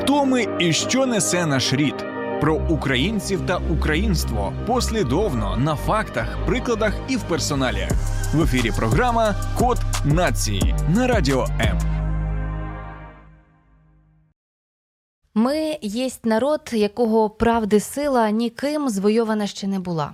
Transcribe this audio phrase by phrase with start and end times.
[0.00, 1.94] Хто ми і що несе наш рід?
[2.40, 7.90] Про українців та українство послідовно на фактах, прикладах і в персоналіях.
[8.34, 11.78] В ефірі програма Код нації на радіо М.
[15.34, 20.12] Ми єсть народ, якого правди сила ніким звойована ще не була.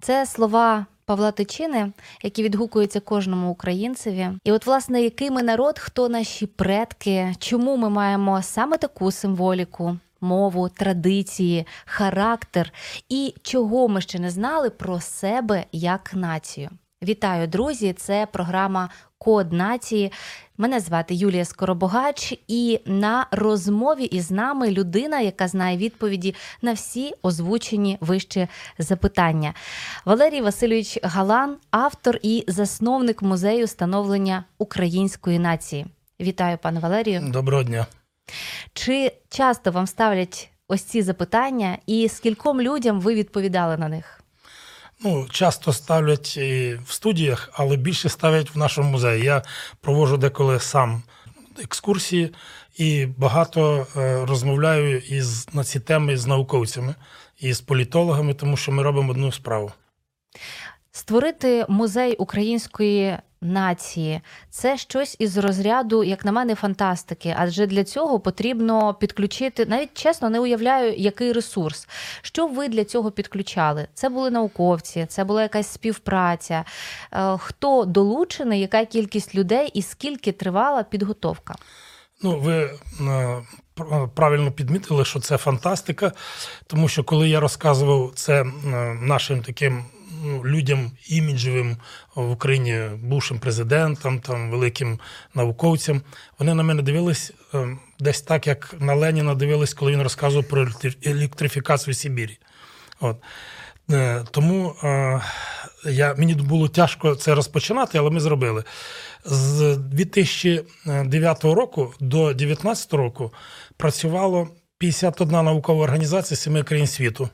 [0.00, 1.92] Це слова Павла Тичини,
[2.22, 4.28] які відгукуються кожному українцеві.
[4.44, 9.98] І от, власне, який ми народ, хто наші предки, чому ми маємо саме таку символіку,
[10.20, 12.72] мову, традиції, характер
[13.08, 16.70] і чого ми ще не знали про себе як націю.
[17.02, 17.92] Вітаю, друзі!
[17.92, 20.12] Це програма Код нації.
[20.58, 27.12] Мене звати Юлія Скоробогач, і на розмові із нами людина, яка знає відповіді на всі
[27.22, 29.54] озвучені вище запитання.
[30.04, 35.86] Валерій Васильович Галан, автор і засновник музею становлення української нації.
[36.20, 37.22] Вітаю, пане Валерію.
[37.28, 37.86] Доброго дня.
[38.74, 44.15] Чи часто вам ставлять ось ці запитання, і скільком людям ви відповідали на них?
[45.00, 49.24] Ну, часто ставлять і в студіях, але більше ставлять в нашому музеї.
[49.24, 49.42] Я
[49.80, 51.02] проводжу деколи сам
[51.62, 52.34] екскурсії
[52.76, 56.94] і багато е, розмовляю із на ці теми з науковцями
[57.38, 59.72] і з політологами, тому що ми робимо одну справу.
[60.96, 64.20] Створити музей української нації
[64.50, 67.34] це щось із розряду, як на мене, фантастики.
[67.38, 71.88] Адже для цього потрібно підключити, навіть чесно, не уявляю, який ресурс.
[72.22, 73.88] Що ви для цього підключали?
[73.94, 76.64] Це були науковці, це була якась співпраця.
[77.12, 81.54] Е, Хто долучений, яка кількість людей і скільки тривала підготовка?
[82.22, 82.70] Ну, ви
[83.00, 83.42] е,
[84.14, 86.12] правильно підмітили, що це фантастика,
[86.66, 88.46] тому що коли я розказував це е,
[89.02, 89.84] нашим таким
[90.44, 91.76] людям іміджевим
[92.14, 95.00] в Україні, бувшим президентам, там, великим
[95.34, 96.02] науковцям,
[96.38, 100.68] вони на мене дивились е, десь так, як на Леніна дивились, коли він розказував про
[101.02, 102.38] електрифікацію Сибірі.
[103.00, 103.16] От.
[103.90, 105.20] Е, Тому е,
[105.84, 108.64] я, мені було тяжко це розпочинати, але ми зробили.
[109.24, 113.32] З 2009 року до 2019 року
[113.76, 117.28] працювало 51 наукова організація семи країн світу.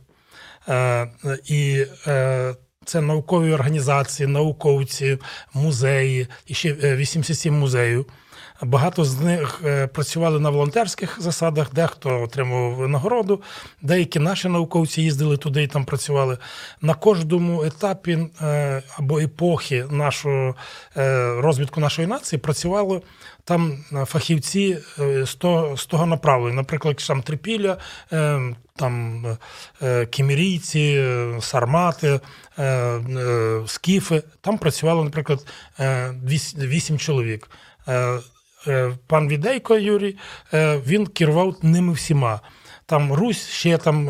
[0.69, 1.09] Е,
[1.45, 5.19] І е, це наукові організації, науковці,
[5.55, 8.06] музеї, і ще е, 87 музеїв.
[8.62, 13.43] Багато з них е, працювали на волонтерських засадах, дехто отримував нагороду,
[13.83, 16.39] деякі наші науковці їздили туди і там працювали.
[16.81, 20.55] На кожному етапі е, або епохи нашого
[20.97, 23.03] е, розвитку нашої нації працювали
[23.44, 25.27] там е, фахівці е,
[25.77, 26.56] з того, направлення.
[26.56, 27.77] Наприклад, там Трипілля,
[28.12, 28.41] е,
[28.77, 29.27] там
[29.83, 30.06] е,
[30.75, 32.21] е, сармати,
[32.59, 34.22] е, е, скіфи.
[34.41, 35.47] Там працювало, наприклад,
[36.59, 37.50] вісім чоловік.
[39.06, 40.16] Пан Відейко Юрій,
[40.87, 42.41] він керував ними всіма.
[42.87, 44.06] Там Русь ще там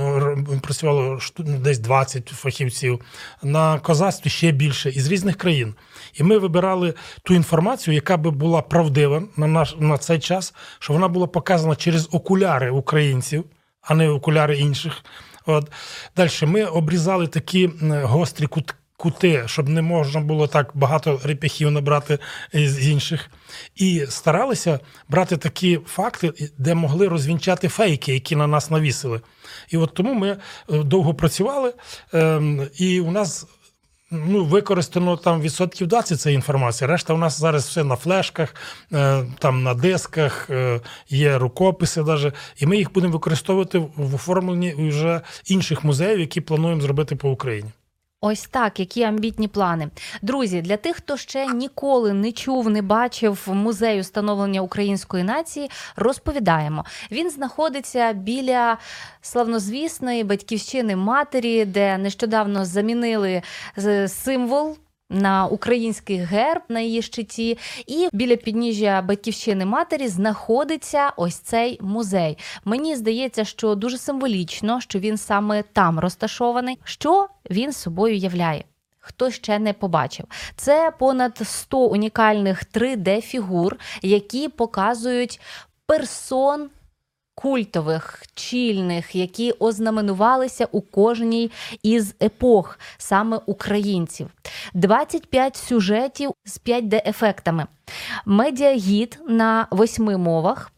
[0.62, 3.01] працювало десь 20 фахівців,
[3.43, 5.75] на козацтві ще більше із різних країн.
[6.15, 10.97] І ми вибирали ту інформацію, яка би була правдива на наш на цей час, щоб
[10.97, 13.45] вона була показана через окуляри українців,
[13.82, 15.04] а не окуляри інших.
[15.47, 15.70] От
[16.16, 17.70] далі ми обрізали такі
[18.03, 18.75] гострі кутки.
[19.03, 22.19] кути, щоб не можна було так багато реп'яхів набрати
[22.53, 23.31] з інших.
[23.76, 29.21] І старалися брати такі факти, де могли розвінчати фейки, які на нас навісили.
[29.69, 30.38] І от тому ми е,
[30.69, 31.75] довго працювали,
[32.12, 33.47] ем, і у нас.
[34.12, 36.89] Ну, використано там відсотків 20 цієї інформації.
[36.89, 38.55] Решта у нас зараз все на флешках,
[38.93, 44.75] е, там на дисках, е, є рукописи, даже, і ми їх будемо використовувати в оформленні
[44.89, 47.71] вже інших музеїв, які плануємо зробити по Україні.
[48.25, 49.88] Ось так, які амбітні плани.
[50.22, 56.84] Друзі, для тих, хто ще ніколи не чув, не бачив музею становлення української нації, розповідаємо.
[57.10, 58.78] Він знаходиться біля
[59.21, 63.43] славнозвісної батьківщини матері, де нещодавно замінили
[64.06, 64.77] символ.
[65.12, 72.39] На український герб на її щиті, і біля підніжжя батьківщини матері знаходиться ось цей музей.
[72.65, 76.78] Мені здається, що дуже символічно, що він саме там розташований.
[76.84, 78.65] Що він собою являє?
[78.98, 80.27] Хто ще не побачив,
[80.57, 83.72] це понад 100 унікальних 3D-фігур,
[84.03, 85.41] які показують
[85.86, 86.71] персон
[87.34, 91.51] культових, чільних, які ознаменувалися у кожній
[91.83, 94.31] із епох саме українців.
[94.75, 97.67] 25 сюжетів з 5D-ефектами.
[98.27, 100.72] Медіагід на восьми мовах.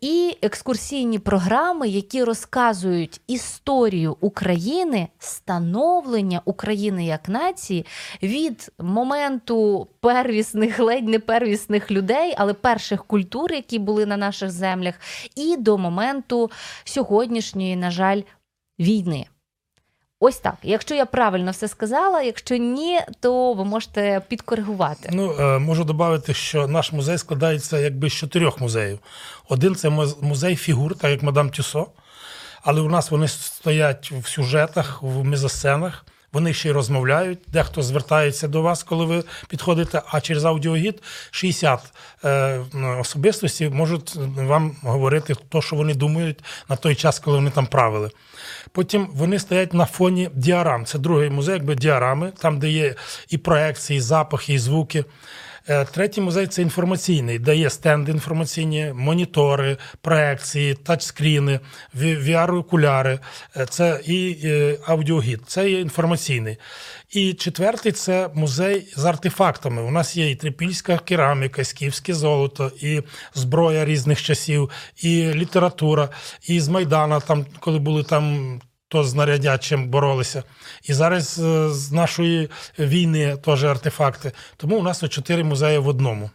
[0.00, 7.86] І екскурсійні програми, які розказують історію України, становлення України як нації
[8.22, 14.94] від моменту первісних, ледь не первісних людей, але перших культур, які були на наших землях,
[15.36, 16.50] і до моменту
[16.84, 18.22] сьогоднішньої, на жаль,
[18.78, 19.26] війни.
[20.24, 20.54] Ось так.
[20.62, 25.10] Якщо я правильно все сказала, якщо ні, то ви можете підкоригувати.
[25.12, 28.98] Ну, е, можу додати, що наш музей складається якби з чотирьох музеїв.
[29.48, 31.86] Один це муз- музей фігур, так як мадам Тюсо,
[32.62, 36.04] але у нас вони стоять в сюжетах, в мезосценах.
[36.32, 37.38] Вони ще й розмовляють.
[37.48, 40.02] Дехто звертається до вас, коли ви підходите.
[40.06, 41.92] А через аудіогід 60
[42.24, 42.60] е,
[43.00, 48.10] особистості можуть вам говорити те, що вони думають на той час, коли вони там правили.
[48.72, 50.84] Потім вони стоять на фоні діарам.
[50.84, 52.94] Це другий музей, якби діарами, там, де є
[53.28, 55.04] і проекції, і запахи, і звуки.
[55.68, 61.60] Е, Третій музей це інформаційний, де є стенди інформаційні, монітори, проекції, тачскріни,
[61.96, 63.18] VR-окуляри,
[63.56, 66.56] Е, це і е, аудіогід, це є інформаційний.
[67.10, 69.82] І четвертий це музей з артефактами.
[69.82, 73.02] У нас є і трипільська кераміка, і скіфське золото, і
[73.34, 76.08] зброя різних часів, і література,
[76.48, 78.60] і з Майдана, там, коли були там
[78.92, 80.42] то знарядячим боролися.
[80.84, 82.48] І зараз е, з нашої
[82.78, 84.32] війни теж артефакти.
[84.56, 86.30] Тому у нас чотири музеї в одному.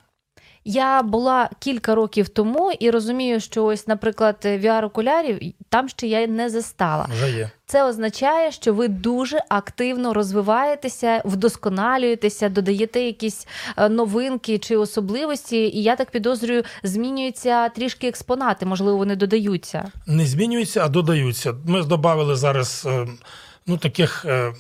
[0.69, 6.49] Я була кілька років тому і розумію, що ось, наприклад, VR-окулярів там ще я не
[6.49, 7.07] застала.
[7.11, 7.49] Вже є.
[7.65, 13.47] Це означає, що ви дуже активно розвиваєтеся, вдосконалюєтеся, додаєте якісь
[13.77, 19.91] е, новинки чи особливості, і я так підозрюю, змінюються трішки експонати, можливо, вони додаються.
[20.07, 21.53] Не змінюються, а додаються.
[21.65, 23.07] Ми додали зараз е,
[23.67, 24.53] ну, таких е,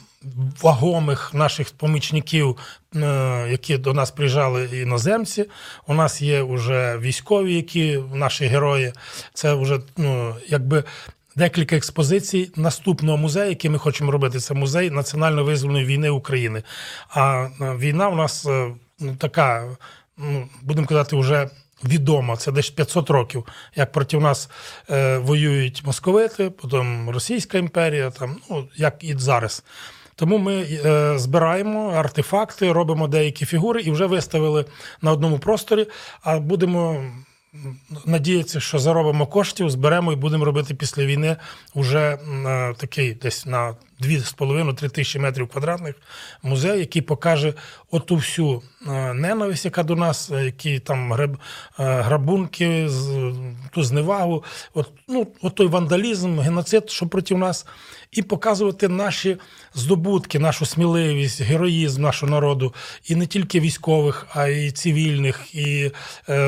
[0.61, 2.57] вагомих наших помічників,
[2.95, 5.45] е, які до нас приїжджали іноземці.
[5.87, 8.93] У нас є вже військові, які наші герої.
[9.33, 10.83] Це вже ну, якби.
[11.35, 16.63] Декілька експозицій наступного музею, який ми хочемо робити, це музей національно визвольної війни України.
[17.09, 19.77] А е, війна у нас е, ну, така,
[20.17, 21.49] ну, будемо казати, вже
[21.83, 22.37] відома.
[22.37, 23.45] Це десь 500 років,
[23.75, 24.49] як проти нас
[24.89, 29.63] е, воюють московити, потім Російська імперія, там, ну, як і зараз.
[30.17, 34.65] Тому ми е, збираємо артефакти, робимо деякі фігури і вже виставили
[35.01, 35.87] на одному просторі,
[36.21, 37.03] а будемо.
[38.05, 41.37] Надіятися, що заробимо коштів, зберемо і будемо робити після війни
[41.75, 42.17] вже е,
[42.77, 45.95] такий десь на 2,5-3 тисячі метрів квадратних
[46.43, 47.53] музей, який покаже
[47.91, 51.37] оту всю е, ненависть, яка до нас, е, які там граб,
[51.79, 52.89] е, грабунки,
[53.71, 57.65] ту зневагу, от, ну, от той вандалізм, геноцид, що проти нас,
[58.11, 59.37] і показувати наші
[59.73, 62.73] здобутки, нашу сміливість, героїзм нашого народу,
[63.07, 65.91] і не тільки військових, а й цивільних, і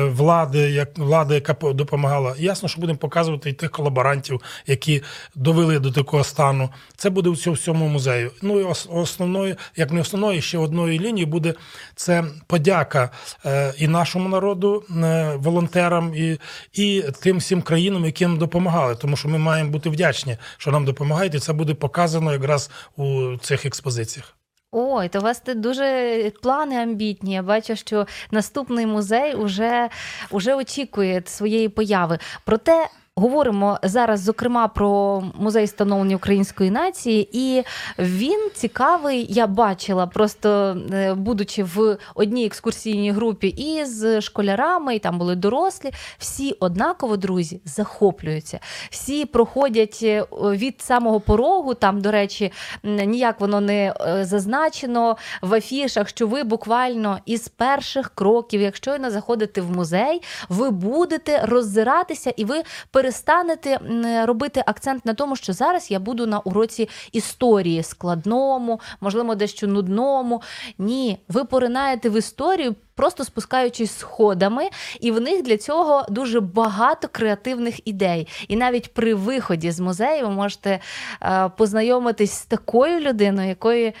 [0.06, 2.34] влади, як влада, яка допомагала.
[2.38, 5.02] Ясно, що будемо показувати і тих колаборантів, які
[5.34, 6.70] довели до такого стану.
[6.96, 8.30] Це буде цьому всьому музею.
[8.42, 11.54] Ну і основною, як не основною, ще одною лінією буде
[11.94, 13.10] це подяка
[13.46, 16.38] е, і нашому народу, е, волонтерам, і,
[16.72, 18.94] і тим всім країнам, які нам допомагали.
[18.94, 23.36] Тому що ми маємо бути вдячні, що нам допомагають, і це буде показано якраз у
[23.40, 24.36] цих експозиціях.
[24.72, 27.34] Ой, то у вас дуже плани амбітні.
[27.34, 29.88] Я бачу, що наступний музей уже,
[30.30, 32.18] уже очікує своєї появи.
[32.44, 32.88] Проте.
[33.16, 37.62] Говоримо зараз, зокрема, про музей становлення української нації, і
[37.98, 39.26] він цікавий.
[39.28, 45.36] Я бачила, просто е, будучи в одній екскурсійній групі і з школярами, і там були
[45.36, 45.90] дорослі.
[46.18, 48.58] Всі однаково, друзі, захоплюються.
[48.90, 51.74] Всі проходять е, від самого порогу.
[51.74, 52.52] Там, до речі,
[52.82, 59.10] ніяк воно не е, зазначено в афішах, що ви буквально із перших кроків, якщо не
[59.10, 62.62] заходите в музей, ви будете роззиратися і ви
[63.10, 63.80] перестанете
[64.26, 70.42] робити акцент на тому, що зараз я буду на уроці історії складному, можливо, дещо нудному.
[70.78, 72.74] Ні, ви поринаєте в історію.
[72.94, 74.68] Просто спускаючись сходами,
[75.00, 78.28] і в них для цього дуже багато креативних ідей.
[78.48, 80.80] І навіть при виході з музею ви можете
[81.22, 83.94] е, познайомитись з такою людиною, якої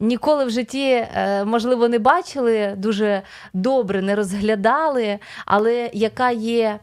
[0.00, 3.22] ніколи в житті, е, можливо, не бачили, дуже
[3.52, 6.78] добре не розглядали, але яка є.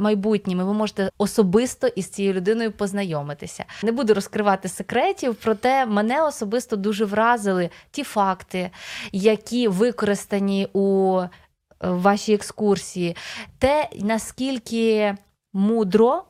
[0.00, 3.64] Майбутнім, і ви можете особисто із цією людиною познайомитися.
[3.82, 8.70] Не буду розкривати секретів, проте мене особисто дуже вразили ті факти,
[9.12, 11.28] які використані у е,
[11.80, 13.16] вашій екскурсії,
[13.58, 15.14] те, наскільки
[15.52, 16.24] мудро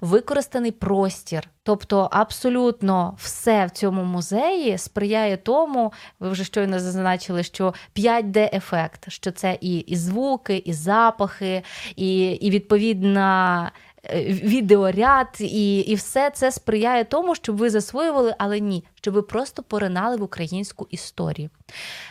[0.00, 1.48] використаний простір.
[1.62, 9.30] Тобто абсолютно все в цьому музеї сприяє тому, ви вже щойно зазначили, що 5D-ефект, що
[9.32, 11.62] це і, і звуки, і запахи,
[11.96, 13.72] і, і відповідна.
[14.04, 19.22] е, Відеоряд і, і все це сприяє тому, щоб ви засвоювали, але ні, щоб ви
[19.22, 21.50] просто поринали в українську історію.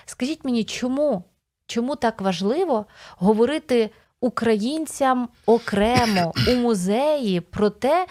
[0.06, 1.24] Скажіть мені, чому?
[1.68, 2.86] Чому так важливо
[3.18, 3.90] говорити
[4.26, 8.06] українцям окремо у музеї про те,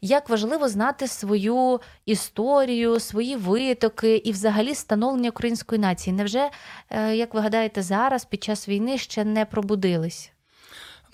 [0.00, 6.16] як важливо знати свою історію, свої витоки і взагалі становлення української нації?
[6.16, 6.50] Невже,
[6.90, 10.32] е, як ви гадаєте, зараз під час війни ще не пробудились?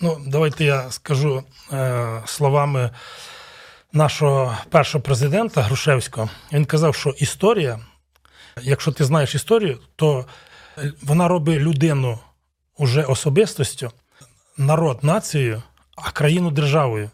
[0.01, 2.91] Ну, давайте я скажу е, словами
[3.93, 6.31] нашого першого президента Грушевського.
[6.53, 7.81] Він казав, що історія,
[8.63, 10.27] якщо ти знаєш історію, то
[11.03, 12.19] вона робить людину
[12.79, 13.93] уже особистостю,
[14.57, 15.63] народ нацією,
[15.97, 17.11] а країну державою.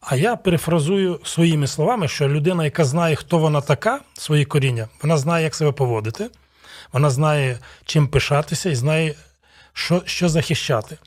[0.00, 5.16] А я перефразую своїми словами, що людина, яка знає, хто вона така, свої коріння, вона
[5.16, 6.30] знає, як себе поводити,
[6.92, 9.14] вона знає, чим пишатися і знає,
[9.72, 10.98] що, що захищати.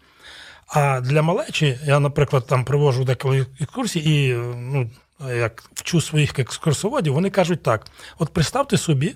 [0.68, 7.14] А для малечі, я, наприклад, там привожу деколи екскурсії і ну, як вчу своїх екскурсоводів,
[7.14, 7.88] вони кажуть так:
[8.20, 9.16] от представте собі,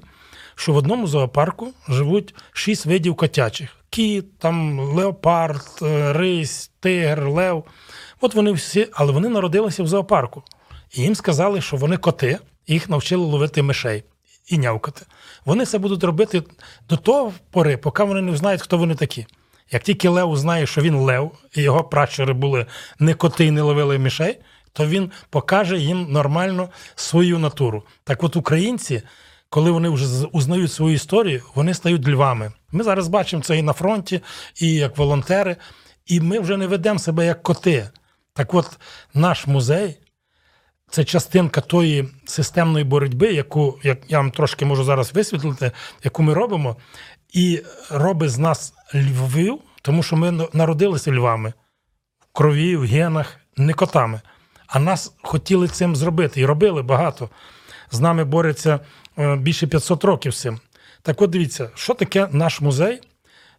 [0.56, 7.64] що в одному зоопарку живуть шість видів котячих: кіт, там леопард, е, рись, тигр, лев.
[8.22, 10.44] От вони всі, але вони народилися в зоопарку.
[10.94, 14.04] І їм сказали, що вони коти, їх навчили ловити мишей
[14.48, 15.06] і нявкати.
[15.46, 16.44] Вони це будуть робити
[16.90, 19.26] до того пори, поки вони не знають, хто вони такі.
[19.72, 22.66] Як тільки Лев узнає, що він Лев, і його пращури були
[23.00, 24.40] не коти і не ловили мишей,
[24.74, 27.84] то він покаже їм нормально свою натуру.
[28.04, 29.02] Так от українці,
[29.52, 32.52] коли вони вже узнають свою історію, вони стають львами.
[32.72, 34.22] Ми зараз бачимо це і на фронті,
[34.56, 35.56] і як волонтери,
[36.06, 37.90] і ми вже не ведемо себе як коти.
[38.34, 38.80] Так от
[39.14, 39.98] наш музей
[40.90, 45.72] це частинка тої системної боротьби, яку як я вам трошки можу зараз висвітлити,
[46.04, 46.76] яку ми робимо,
[47.34, 51.54] і робить з нас львів, тому що ми народилися львами
[52.20, 54.22] в крові, в генах, не котами.
[54.68, 57.30] А нас хотіли цим зробити і робили багато.
[57.92, 58.80] З нами бореться е,
[59.38, 60.60] більше 500 років з цим.
[61.02, 63.02] Так от дивіться, що таке наш музей?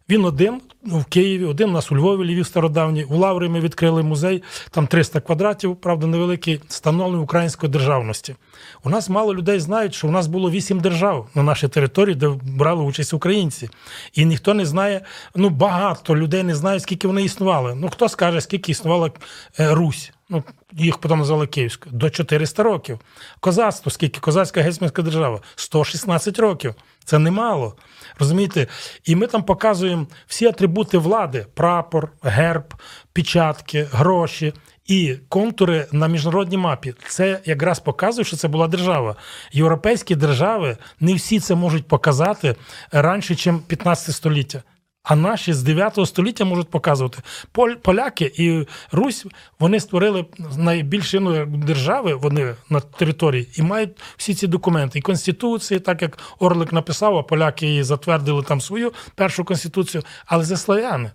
[0.09, 3.03] Він один в Києві, один у нас у Львові, Львів стародавній.
[3.03, 8.35] У Лаврі ми відкрили музей, там 300 квадратів, правда, невеликий, встановлений української державності.
[8.83, 12.29] У нас мало людей знають, що у нас було вісім держав на нашій території, де
[12.43, 13.69] брали участь українці.
[14.13, 15.01] І ніхто не знає,
[15.35, 17.75] ну багато людей не знають, скільки вони існували.
[17.75, 19.11] Ну хто скаже, скільки існувала
[19.59, 20.11] е, Русь?
[20.33, 22.99] Ну, їх потім назвали Київською, до 400 років.
[23.39, 25.41] Козацтво, скільки козацька гетьманська держава?
[25.55, 26.75] 116 років.
[27.05, 27.75] Це немало.
[28.19, 28.67] Розумієте?
[29.03, 32.73] І ми там показуємо всі атрибути влади: прапор, герб,
[33.13, 34.53] печатки, гроші.
[34.85, 39.15] І контури на міжнародній мапі це якраз показує, що це була держава.
[39.51, 42.55] Європейські держави не всі це можуть показати
[42.91, 44.63] раніше, ніж 15 століття.
[45.03, 47.19] А наші з 9 століття можуть показувати.
[47.81, 49.25] Поляки і Русь
[49.59, 50.25] вони створили
[50.57, 54.99] найбільшину держави вони на території і мають всі ці документи.
[54.99, 60.45] І конституції, так як Орлик написав, а поляки її затвердили там свою першу конституцію, але
[60.45, 61.11] це славяни.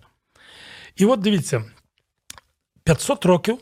[0.95, 1.63] І от дивіться,
[2.83, 3.57] 500 років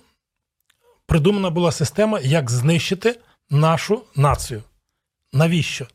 [1.06, 3.20] придумана була система, як знищити
[3.50, 4.64] нашу націю.
[5.34, 5.88] Навіщо?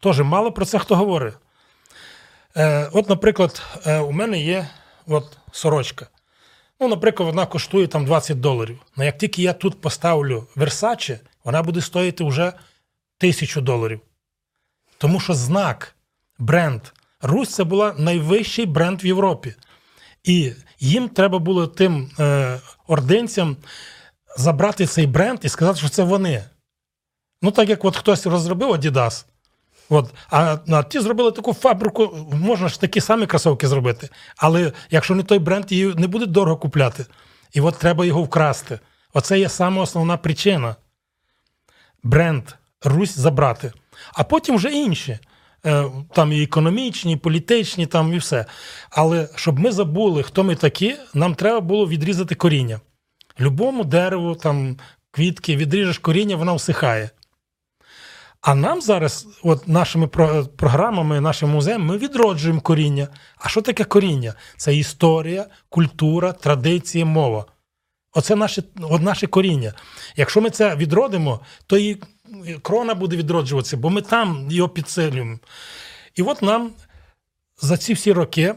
[0.00, 1.34] Тож мало про це хто говорить.
[2.56, 4.68] Е, от, наприклад, е, у мене є
[5.06, 6.06] от, сорочка.
[6.80, 8.78] Ну, наприклад, вона коштує там 20 доларів.
[8.96, 12.52] Ну, як тільки я тут поставлю Versace, вона буде стоїти вже
[13.18, 14.00] тисячу доларів.
[14.98, 15.94] Тому що знак,
[16.38, 16.80] бренд.
[17.22, 19.54] Русь це була найвищий бренд в Європі.
[20.24, 23.56] І їм треба було тим е, ординцям
[24.36, 26.44] забрати цей бренд і сказати, що це вони.
[27.42, 29.24] Ну, так як от хтось розробив Adidas,
[29.90, 34.08] От, а, а ті зробили таку фабрику, можна ж такі самі кросовки зробити.
[34.36, 37.06] Але якщо не той бренд, її не буде дорого купляти.
[37.52, 38.78] І от треба його вкрасти.
[39.14, 40.76] Оце є саме основна причина.
[42.02, 42.42] Бренд
[42.84, 43.72] Русь забрати.
[44.12, 45.18] А потім вже інші.
[45.66, 48.44] Е, Там і економічні, і політичні, там і все.
[48.90, 52.80] Але щоб ми забули, хто ми такі, нам треба було відрізати коріння.
[53.40, 54.76] Любому дереву, там,
[55.10, 57.10] квітки, відріжеш коріння, воно всихає.
[58.40, 60.06] А нам зараз, от нашими
[60.56, 63.08] програмами, нашим музеєм, ми відроджуємо коріння.
[63.36, 64.34] А що таке коріння?
[64.56, 67.44] Це історія, культура, традиції, мова.
[68.12, 69.74] Оце наше, от наше коріння.
[70.16, 72.02] Якщо ми це відродимо, то і
[72.62, 75.38] крона буде відроджуватися, бо ми там його підсилюємо.
[76.14, 76.70] І от нам
[77.62, 78.54] за ці всі роки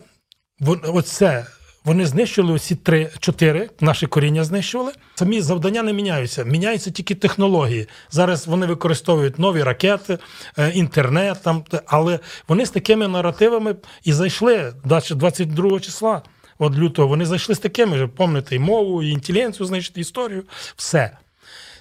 [0.84, 1.46] оце
[1.86, 4.92] Вони знищили усі три, чотири, наші коріння знищували.
[5.16, 7.88] Самі завдання не міняються, міняються тільки технології.
[8.12, 10.18] Зараз вони використовують нові ракети,
[10.58, 16.22] е, інтернет, там, але вони з такими наративами і зайшли 22 числа.
[16.60, 20.44] От лютого вони зайшли з такими ж, пам'ятаєте, і мову, і інтелігенцію, значить, історію,
[20.76, 21.18] все.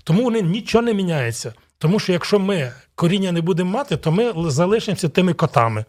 [0.05, 1.55] Тому вони нічого не міняється.
[1.79, 5.85] Тому що якщо ми коріння не будемо мати, то ми залишимося тими котами.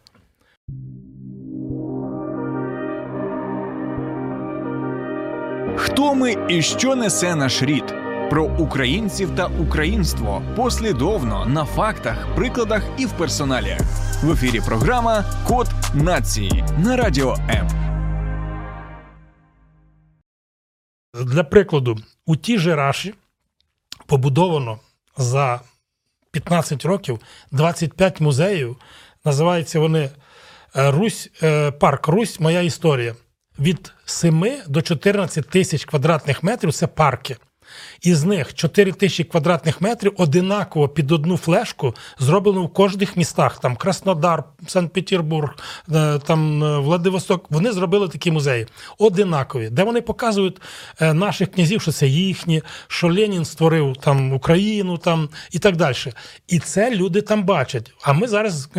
[5.77, 7.83] Хто ми і що несе наш рід?
[8.29, 13.81] Про українців та українство послідовно на фактах, прикладах і в персоналіях.
[14.23, 17.67] В ефірі програма Код нації на радіо М.
[21.25, 23.13] Для прикладу, у тій же Раші
[24.05, 24.79] побудовано
[25.17, 25.59] за
[26.31, 27.19] 15 років
[27.51, 28.77] 25 музеїв.
[29.25, 30.09] Називаються вони
[30.75, 33.15] е, Русь, е, парк Русь, моя історія.
[33.59, 37.37] Від 7 до 14 тисяч квадратних метрів це парки.
[38.01, 43.59] Із них 4 тисячі квадратних метрів одинаково під одну флешку зроблено в кожних містах.
[43.59, 45.55] Там Краснодар, Санкт-Петербург,
[45.93, 47.45] е, там Владивосток.
[47.49, 48.67] Вони зробили такі музеї
[48.97, 50.61] одинакові, де вони показують
[50.99, 55.95] наших князів, що це їхні, що Ленін створив там Україну там і так далі.
[56.47, 57.93] І це люди там бачать.
[58.03, 58.69] А ми зараз.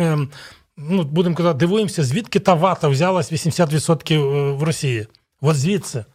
[0.77, 5.07] Ну, будемо казати, дивуємося, звідки та вата взялась 80% в Росії.
[5.41, 6.05] От звідси.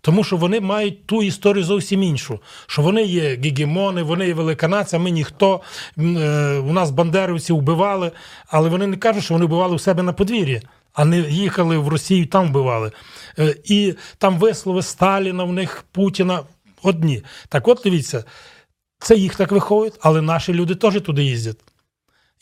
[0.00, 2.40] Тому що вони мають ту історію зовсім іншу.
[2.66, 5.60] Що вони є гегемони, вони є велика нація, ми ніхто.
[5.96, 8.12] У нас бандерівці вбивали,
[8.46, 11.88] але вони не кажуть, що вони вбивали у себе на подвір'ї, а не їхали в
[11.88, 12.92] Росію там вбивали.
[13.64, 16.42] І там вислови Сталіна, в них Путіна
[16.82, 17.22] одні.
[17.48, 18.24] Так от дивіться,
[18.98, 21.58] це їх так виховують, але наші люди теж туди їздять.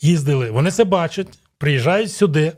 [0.01, 1.27] Їздили, вони це бачать,
[1.65, 2.53] приїжджають сюди.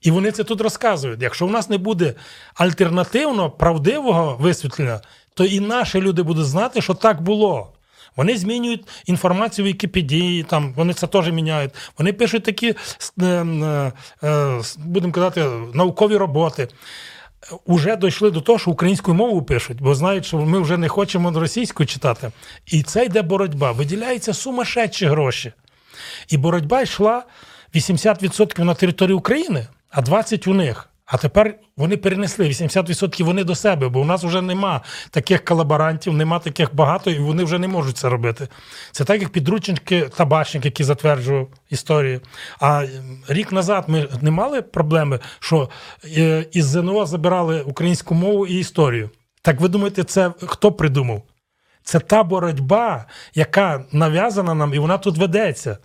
[0.00, 1.22] І вони це тут розказують.
[1.22, 2.14] Якщо в нас не буде
[2.54, 5.00] альтернативно правдивого висвітлення,
[5.34, 7.72] то і наші люди будуть знати, що так було.
[8.16, 11.70] Вони змінюють інформацію в Вікіпедії, там вони це теж міняють.
[11.98, 12.74] Вони пишуть такі,
[13.22, 13.24] е,
[14.22, 16.68] е, будемо казати, наукові роботи.
[17.66, 21.40] Уже дійшли до того, що українською мовою пишуть, бо знають, що ми вже не хочемо
[21.40, 22.30] російською читати.
[22.66, 23.72] І це йде боротьба.
[23.72, 25.52] Виділяються сумасшедші гроші.
[26.28, 27.24] І боротьба йшла
[27.74, 30.86] 80% на території України а 20 у них.
[31.06, 36.12] А тепер вони перенесли 80% вони до себе, бо у нас вже нема таких колаборантів,
[36.12, 38.48] нема таких багато, і вони вже не можуть це робити.
[38.92, 42.20] Це так, як підручники табачник, який затверджував історію.
[42.60, 42.86] А
[43.28, 45.68] рік назад ми не мали проблеми, що
[46.04, 49.10] е, із ЗНО забирали українську мову і історію.
[49.42, 51.22] Так ви думаєте, це хто придумав?
[51.82, 55.78] Це та боротьба, яка нав'язана нам, і вона тут ведеться.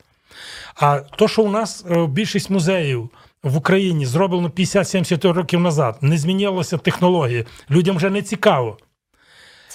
[0.75, 3.09] А то, що у нас е, більшість музеїв
[3.43, 8.77] в Україні зроблено 50-70 років назад, не змінилася технологія, людям вже не цікаво.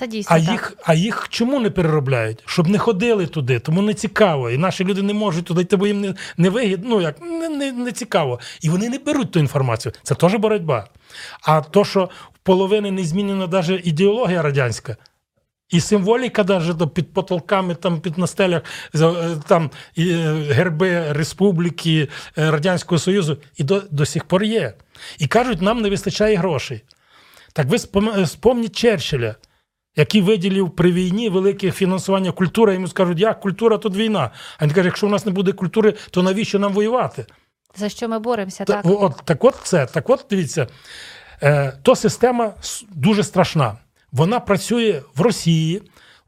[0.00, 0.36] Це дійсно.
[0.36, 0.50] А так.
[0.50, 2.42] їх а їх чому не переробляють?
[2.46, 4.50] Щоб не ходили туди, тому не цікаво.
[4.50, 7.48] І наші люди не можуть туди йти, бо їм не не вигідно, ну як не,
[7.48, 8.40] не, не цікаво.
[8.60, 9.92] І вони не беруть ту інформацію.
[10.02, 10.86] Це теж боротьба.
[11.42, 14.96] А то, що в половини не змінена навіть ідеологія радянська.
[15.70, 18.62] І символіка навіть під потолками, там під настелях,
[18.94, 24.74] е, там і е, герби Республіки е, Радянського Союзу, і до до сих пор є.
[25.18, 26.82] І кажуть, нам не вистачає грошей.
[27.52, 27.78] Так ви
[28.26, 29.34] спомніть Черчилля,
[29.96, 34.30] який виділив при війні велике фінансування культури, йому скажуть, як культура тут війна.
[34.58, 37.26] А він каже, якщо в нас не буде культури, то навіщо нам воювати?
[37.76, 38.64] За що ми боремося?
[38.64, 39.86] Так, так от так от це.
[39.86, 40.66] Так от дивіться,
[41.82, 42.54] то система
[42.94, 43.76] дуже страшна.
[44.12, 45.82] Вона працює в Росії,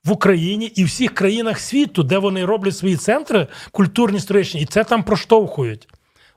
[0.04, 4.84] в Україні і всіх країнах світу, де вони роблять свої центри культурні історичні, і це
[4.84, 5.88] там проштовхують.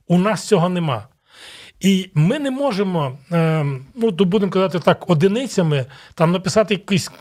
[0.07, 1.07] У нас цього нема.
[1.79, 7.11] І ми не можемо, ем, ну будемо казати так, одиницями там написати якийсь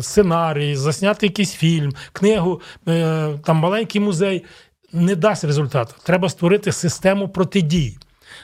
[0.00, 4.44] сценарій, засняти якийсь фільм, книгу, е, там маленький музей.
[4.92, 5.94] Не дасть результату.
[6.02, 7.98] Треба створити систему протидій.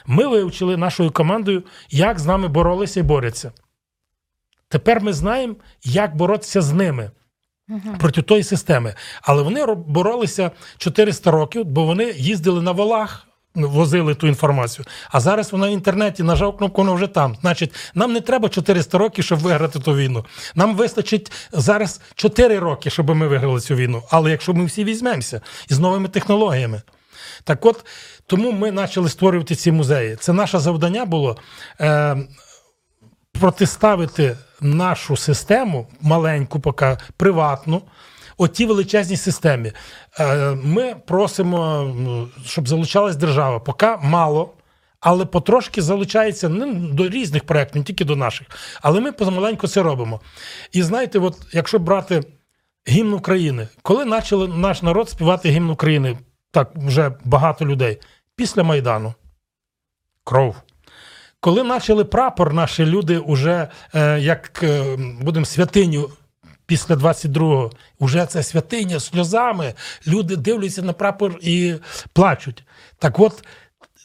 [0.05, 3.51] Ми вивчили нашою командою, як з нами боролися і борються.
[4.69, 7.11] Тепер ми знаємо, як боротися з ними
[7.99, 8.95] проти тої системи.
[9.21, 13.25] Але вони боролися 400 років, бо вони їздили на волах.
[13.55, 17.37] Возили ту інформацію, а зараз вона в інтернеті нажав кнопку, вона вже там.
[17.41, 20.25] Значить, нам не треба 400 років, щоб виграти ту війну.
[20.55, 24.03] Нам вистачить зараз 4 роки, щоб ми виграли цю війну.
[24.09, 26.81] Але якщо ми всі візьмемося із новими технологіями,
[27.43, 27.85] так от
[28.25, 30.15] тому ми почали створювати ці музеї.
[30.15, 31.37] Це наше завдання було
[31.81, 32.17] е,
[33.39, 37.81] протиставити нашу систему, маленьку, поки приватну,
[38.37, 39.71] оті величезній системі.
[40.19, 44.53] Е, ми просимо, щоб залучалась держава, поки мало.
[44.99, 48.47] але потрошки залучається не до різних проєктів, не тільки до наших.
[48.81, 50.21] Але ми помаленьку це робимо.
[50.71, 52.23] І знаєте, от якщо брати
[52.87, 56.17] гімн України, коли почали наш народ співати гімн України,
[56.51, 57.97] так вже багато людей,
[58.35, 59.13] після Майдану.
[60.23, 60.55] Кров.
[61.39, 66.09] Коли почали прапор, наші люди вже е, як е, будемо святиню
[66.65, 69.73] після 22-го, вже це святиня сльозами.
[70.07, 71.75] Люди дивляться на прапор і
[72.13, 72.63] плачуть.
[72.97, 73.43] Так от,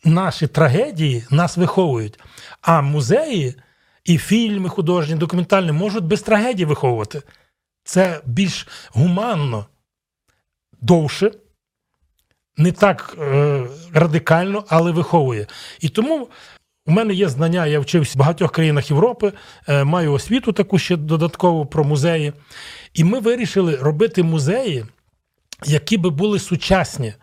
[0.05, 2.21] наші трагедії нас виховують.
[2.61, 3.55] А музеї
[4.05, 7.23] і фільми художні, документальні можуть без трагедії виховувати.
[7.85, 9.67] Це більш гуманно,
[10.81, 11.31] довше,
[12.57, 15.47] не так е, радикально, але виховує.
[15.81, 16.29] І тому
[16.87, 19.33] у мене є знання, я вчився в багатьох країнах Європи,
[19.69, 22.33] е, маю освіту таку ще додаткову про музеї.
[22.95, 24.87] І ми вирішили робити музеї,
[25.65, 27.15] які би були сучасні.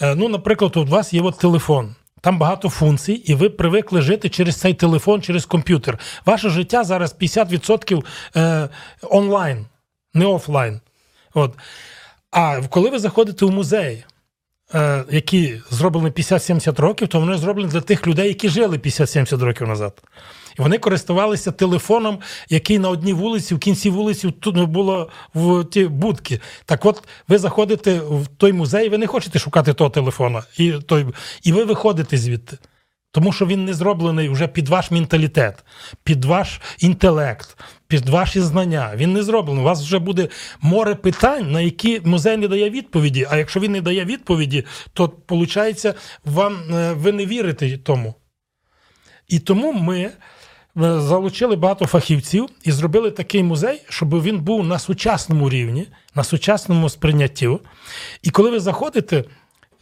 [0.00, 1.94] Е, ну, наприклад, у вас є от телефон.
[2.20, 5.98] Там багато функцій, і ви привикли жити через цей телефон, через комп'ютер.
[6.26, 8.04] Ваше життя зараз 50%
[8.36, 8.68] е,
[9.02, 9.66] онлайн,
[10.14, 10.80] не офлайн.
[11.34, 11.54] От.
[12.30, 14.04] А коли ви заходите у музей,
[15.10, 20.02] які зроблені 50-70 років, то вони зроблені для тих людей, які жили 50-70 років назад.
[20.58, 25.86] І вони користувалися телефоном, який на одній вулиці, в кінці вулиці тут було в ті
[25.86, 26.40] будки.
[26.64, 31.06] Так от ви заходите в той музей, ви не хочете шукати того телефона, і, той,
[31.42, 32.58] і ви виходите звідти.
[33.14, 35.64] Тому що він не зроблений вже під ваш менталітет,
[36.04, 38.92] під ваш інтелект, під ваші знання.
[38.96, 39.62] Він не зроблений.
[39.62, 40.28] У вас вже буде
[40.60, 43.26] море питань, на які музей не дає відповіді.
[43.30, 45.86] А якщо він не дає відповіді, то виходить,
[46.24, 48.14] вам е, ви не вірите тому.
[49.28, 50.10] І тому ми е,
[50.76, 56.88] залучили багато фахівців і зробили такий музей, щоб він був на сучасному рівні, на сучасному
[56.88, 57.48] сприйнятті.
[58.22, 59.24] І коли ви заходите,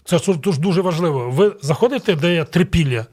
[0.04, 1.30] це дуже дуже важливо.
[1.30, 3.06] Ви заходите, де є трипілля,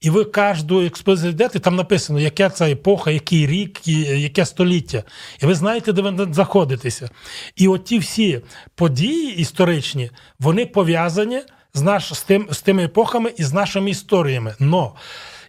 [0.00, 5.02] і ви кожну експозицію йдете, там написано, яка це епоха, який рік, яке століття.
[5.42, 7.10] І ви знаєте, де ви знаходитеся.
[7.56, 8.40] І от ті всі
[8.74, 11.40] події історичні, вони пов'язані
[11.74, 14.54] з наш, з, тим, з тими епохами і з нашими історіями.
[14.58, 14.94] Но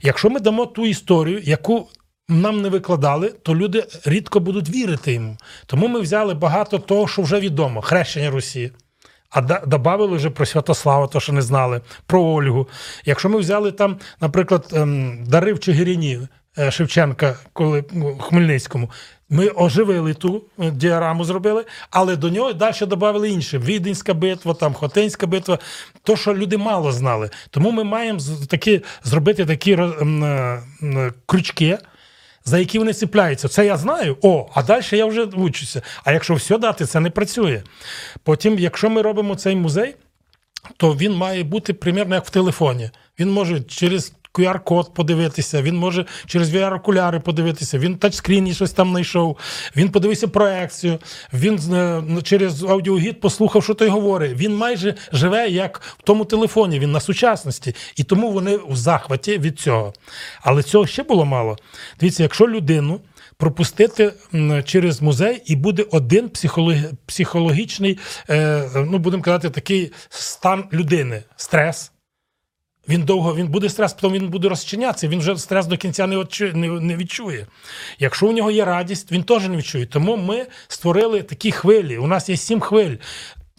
[0.01, 1.87] якщо ми дамо ту історію, яку
[2.29, 5.37] нам не викладали, то люди рідко будуть вірити йому.
[5.65, 8.71] Тому ми взяли багато того, що вже відомо: хрещення Росії.
[9.29, 12.67] А додали вже про Святослава, то що не знали, про Ольгу.
[13.05, 16.19] Якщо ми взяли там, наприклад, ем, дари в Чигирині
[16.57, 18.89] е, Шевченка, коли ну, Хмельницькому,
[19.29, 24.73] ми оживили ту е, діараму, зробили, але до нього далі додали інше: Віденська битва, там
[24.73, 25.59] Хотинська битва,
[26.03, 27.29] то, що люди мало знали.
[27.49, 30.61] Тому ми маємо такі, зробити такі е,
[31.25, 31.77] крючки
[32.47, 33.47] за які вони ціпляються.
[33.47, 34.17] Це я знаю.
[34.21, 35.81] О, а далі я вже вчуся.
[36.03, 37.61] А якщо все дати, це не працює.
[38.23, 39.95] Потім, якщо ми робимо цей музей,
[40.77, 42.89] то він має бути примірно як в телефоні.
[43.19, 49.37] Він може через QR-код подивитися, він може через VR-окуляри подивитися, він тачскрін щось там знайшов,
[49.75, 50.99] він подивився проекцію,
[51.33, 54.37] він е, через аудіогід послухав, що той говорить.
[54.37, 57.75] Він майже живе як в тому телефоні, він на сучасності.
[57.95, 59.93] І тому вони в захваті від цього.
[60.41, 61.57] Але цього ще було мало.
[61.99, 62.99] Дивіться, якщо людину.
[63.39, 64.13] Пропустити
[64.65, 66.31] через музей, і буде один
[67.05, 67.97] психологічний,
[68.29, 71.91] е, ну будемо казати, такий стан людини, стрес,
[72.89, 76.25] він довго він буде стрес, потім він буде розчинятися, він вже стрес до кінця не
[76.53, 77.45] не відчує.
[77.99, 79.85] Якщо у нього є радість, він теж не відчує.
[79.85, 81.97] Тому ми створили такі хвилі.
[81.97, 82.95] У нас є сім хвиль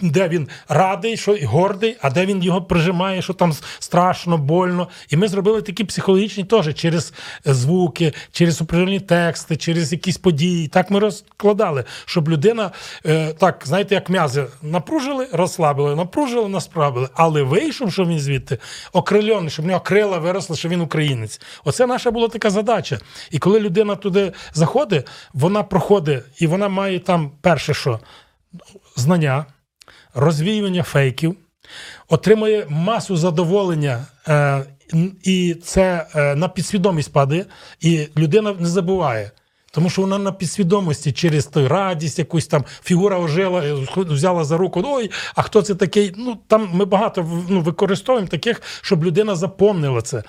[0.00, 4.88] де він радий, що і гордий, а де він його прижимає, що там страшно, больно.
[5.08, 7.12] І ми зробили такі психологічні теж через
[7.44, 10.68] звуки, через определені тексти, через якісь події.
[10.68, 12.70] Так ми розкладали, щоб людина
[13.06, 17.08] е, так, знаєте, як м'язи напружили, розслабили, напружили, насправили.
[17.14, 18.58] Але вийшов, що він звідти
[18.92, 21.40] окрильоний, щоб в нього крила виросли, що він українець.
[21.64, 22.98] Оце наша була така задача.
[23.30, 28.00] І коли людина туди заходить, вона проходить і вона має там перше, що
[28.96, 29.46] знання
[30.18, 31.37] розвіювання фейків,
[32.09, 34.64] отримує масу задоволення, е,
[35.22, 37.46] і це е, на підсвідомість падає,
[37.81, 39.31] і людина не забуває.
[39.72, 44.57] Тому що вона на підсвідомості через ту радість, якусь там фігура ожила, е, взяла за
[44.57, 44.83] руку.
[44.85, 46.14] Ой, а хто це такий?
[46.16, 50.22] Ну там ми багато ну, використовуємо таких, щоб людина запомнила це.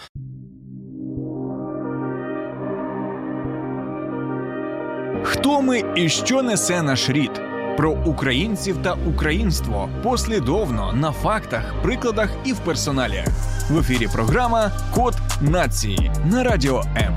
[5.24, 7.49] Хто ми і що несе наш рід?
[7.80, 13.28] Про українців та українство послідовно на фактах, прикладах і в персоналіях.
[13.70, 17.16] В ефірі програма Код нації на радіо М.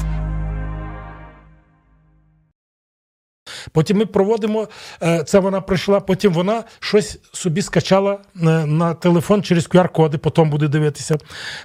[3.72, 4.68] Потім ми проводимо
[5.02, 5.38] е, це.
[5.38, 6.00] Вона прийшла.
[6.00, 8.18] Потім вона щось собі скачала е,
[8.66, 11.18] на телефон через QR-коди, потім буде дивитися.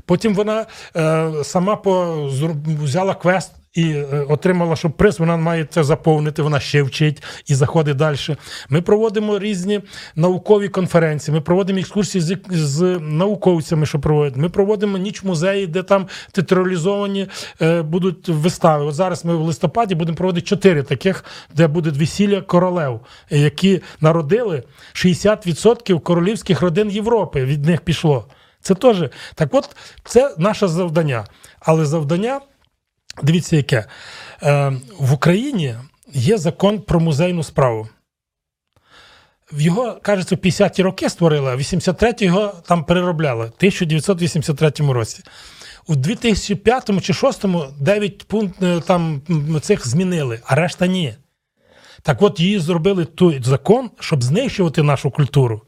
[0.06, 2.24] Потім вона е, сама по
[2.84, 3.52] взяла квест.
[3.78, 8.18] І е, отримала, що приз, вона має це заповнити, вона ще вчить і заходить далі.
[8.70, 9.82] Ми проводимо різні
[10.16, 14.38] наукові конференції, ми проводимо екскурсії з, з науковцями, що проводять.
[14.38, 17.28] Ми проводимо ніч музеї, де там театралізовані
[17.62, 18.86] е, будуть вистави.
[18.86, 24.64] От зараз ми в листопаді будемо проводити чотири таких, де буде весілля королев, які народили
[24.94, 27.46] 60% королівських родин Європи.
[27.46, 28.26] Від них пішло.
[28.62, 29.04] Це теж
[29.36, 29.50] так.
[29.52, 31.26] От це наше завдання.
[31.60, 32.40] Але завдання.
[33.24, 33.86] Дивіться, яке.
[34.44, 35.76] Е, в Україні
[36.14, 37.88] є закон про музейну справу.
[39.52, 45.24] Його, кажеться, в 50-ті роки створили, а в 83-ті його там переробляли, в 1983 році.
[45.88, 47.46] У 2005 чи 2006
[47.80, 49.22] 9 пунктів там
[49.62, 51.16] цих змінили, а решта ні.
[52.02, 55.62] Так от її зробили той закон, щоб знищувати нашу культуру.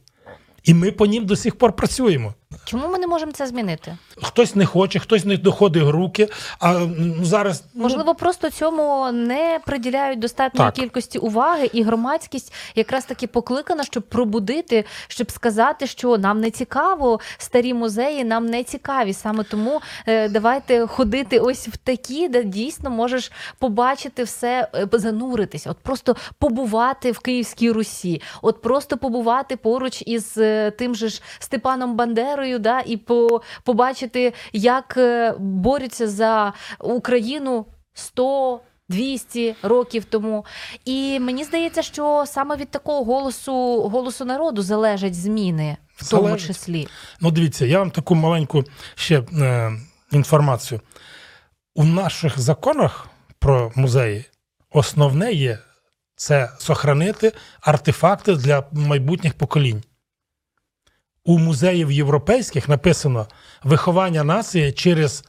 [0.64, 2.34] І ми по ним до сих пор працюємо.
[2.64, 3.96] Чому ми не можемо це змінити?
[4.22, 6.28] Хтось не хоче, хтось не доходить руки.
[6.58, 10.74] А ну, зараз ну, Можливо, просто цьому не приділяють достатньої Так.
[10.74, 17.20] кількості уваги, і громадськість якраз таки покликана, щоб пробудити, щоб сказати, що нам не цікаво
[17.38, 19.12] старі музеї, нам не цікаві.
[19.12, 25.70] Саме тому е, давайте ходити ось в такі, де дійсно можеш побачити все, е, зануритися,
[25.70, 31.22] от просто побувати в Київській Русі, от просто побувати поруч із е, тим же ж
[31.38, 40.44] Степаном Бандерою, да, і по, побачити, як е, борються за Україну 100 200 років тому.
[40.84, 46.46] І мені здається, що саме від такого голосу голосу народу залежать зміни, в тому Залежить.
[46.46, 46.88] числі.
[47.20, 49.72] Ну, дивіться, я вам таку маленьку ще е,
[50.12, 50.80] інформацію.
[51.74, 54.24] У наших законах про музеї
[54.70, 55.58] основне є
[56.16, 59.82] це сохранити артефакти для майбутніх поколінь.
[61.24, 63.26] У музеїв європейських написано
[63.64, 65.24] виховання нації через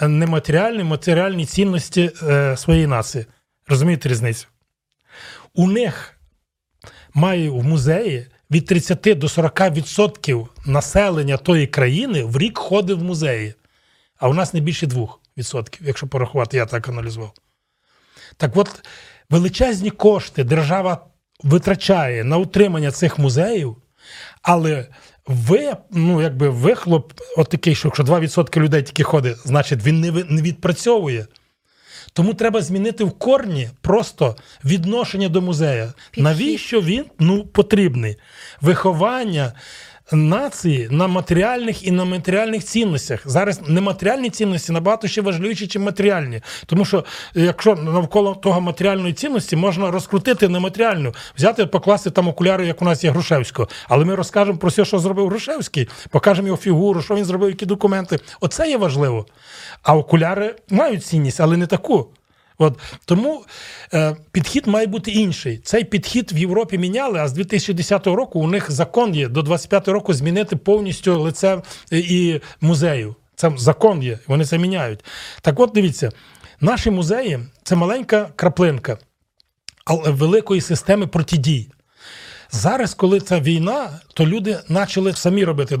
[0.00, 3.26] нематеріальні матеріальні цінності е, своєї нації.
[3.68, 4.46] Розумієте різницю?
[5.54, 6.18] У них
[7.14, 13.54] має в музеї від 30 до 40% населення тої країни в рік ходить в музеї.
[14.18, 17.32] А у нас не більше 2%, якщо порахувати, я так аналізував.
[18.36, 18.86] Так от,
[19.30, 21.06] величезні кошти держава
[21.42, 23.76] витрачає на утримання цих музеїв,
[24.42, 24.88] але
[25.26, 30.10] ви, ну, якби вихлоп, от такий, що якщо 2% людей тільки ходить, значить він не,
[30.10, 31.26] не відпрацьовує.
[32.12, 35.92] Тому треба змінити в корні просто відношення до музею.
[36.16, 38.16] Навіщо він ну, потрібний?
[38.60, 39.52] Виховання
[40.12, 43.22] нації на матеріальних і нематеріальних цінностях.
[43.24, 46.40] Зараз нематеріальні цінності набагато ще важливіші, ніж матеріальні.
[46.66, 52.82] Тому що якщо навколо того матеріальної цінності можна розкрутити нематеріальну, взяти, покласти там окуляри, як
[52.82, 53.68] у нас є Грушевського.
[53.88, 57.66] Але ми розкажемо про все, що зробив Грушевський, покажемо його фігуру, що він зробив, які
[57.66, 58.18] документи.
[58.40, 59.26] Оце є важливо.
[59.82, 62.08] А окуляри мають цінність, але не таку.
[62.58, 63.44] От тому
[63.94, 65.58] е, підхід має бути інший.
[65.58, 69.88] Цей підхід в Європі міняли, а з 2010 року у них закон є до 25
[69.88, 73.16] року змінити повністю лице е, і музею.
[73.36, 75.04] Це закон є, вони це міняють.
[75.40, 76.10] Так от дивіться,
[76.60, 78.98] наші музеї це маленька краплинка
[80.06, 81.70] великої системи протидій.
[82.50, 85.76] Зараз, коли це війна, то люди почали самі робити.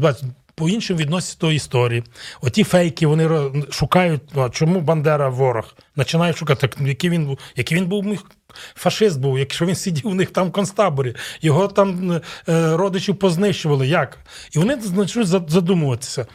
[0.58, 2.04] По-іншому відносяться до історії.
[2.40, 5.74] Оті фейки вони шукають, ну, а чому Бандера ворог?
[5.96, 8.18] Починають шукати, так, який він був, який він був
[8.74, 12.22] фашист був, якщо він сидів у них там в концтаборі, його там е,
[12.76, 13.86] родичів познищували.
[13.86, 14.18] Як?
[14.52, 16.26] І вони почнуть задумуватися.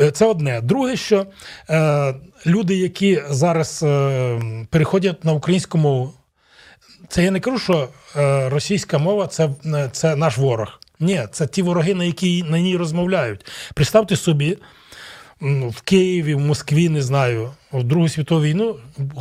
[0.00, 0.60] Е, Це одне.
[0.60, 1.26] Друге, що
[1.70, 2.14] е,
[2.46, 3.84] люди, які зараз
[4.70, 6.12] переходять на українську мову,
[7.08, 7.88] це я не кажу, що
[8.50, 9.50] російська мова це,
[9.92, 10.80] це наш ворог.
[11.00, 13.46] Ні, це ті вороги, на які на ній розмовляють.
[13.74, 14.58] Представте собі,
[15.40, 18.76] в Києві, в Москві, не знаю, в Другу світову війну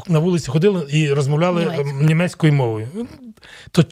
[0.08, 1.94] на вулиці ходили і розмовляли Німецькою.
[2.02, 2.88] німецькою мовою.
[3.72, 3.84] То,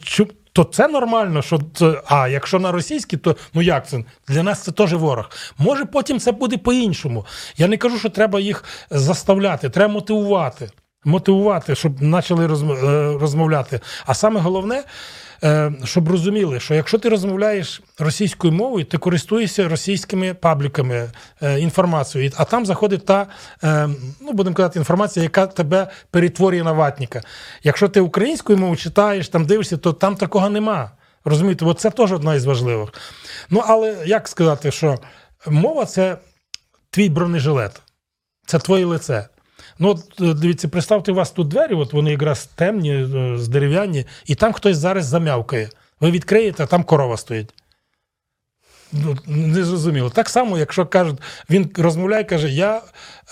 [0.52, 4.04] то це нормально, що це, а якщо на російській, то ну як це?
[4.28, 5.30] Для нас це теж ворог.
[5.58, 7.26] Може, потім це буде по-іншому.
[7.56, 10.70] Я не кажу, що треба їх заставляти, треба мотивувати.
[11.04, 12.48] Мотивувати, щоб почали е,
[13.18, 13.80] розмовляти.
[14.06, 14.84] А саме головне,
[15.84, 21.10] щоб розуміли, що якщо ти розмовляєш російською мовою, ти користуєшся російськими пабліками,
[21.42, 23.26] е, інформацією, а там заходить та,
[23.64, 23.88] е,
[24.20, 27.22] ну будемо казати, інформація, яка тебе перетворює на ватника.
[27.62, 30.90] Якщо ти українською мовою читаєш, там дивишся, то там такого нема.
[31.24, 32.88] Розумієте, от це теж одна із важливих.
[33.50, 34.98] Ну, але як сказати, що
[35.46, 36.16] мова це
[36.90, 37.82] твій бронежилет,
[38.46, 39.28] це твоє лице.
[39.78, 43.48] Ну, от е, дивіться, представте, у вас тут двері, от вони якраз темні, е, з
[43.48, 45.68] дерев'яні, і там хтось зараз замявкає.
[46.00, 47.54] Ви відкриєте, а там корова стоїть.
[48.92, 50.10] Ну, не зрозуміло.
[50.10, 51.18] Так само, якщо кажуть,
[51.50, 52.82] він розмовляє, каже, я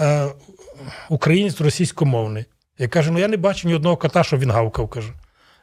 [0.00, 0.26] е,
[1.09, 2.44] українець російськомовний.
[2.78, 5.12] Я кажу, ну я не бачу ні одного кота, щоб він гавкав, кажу.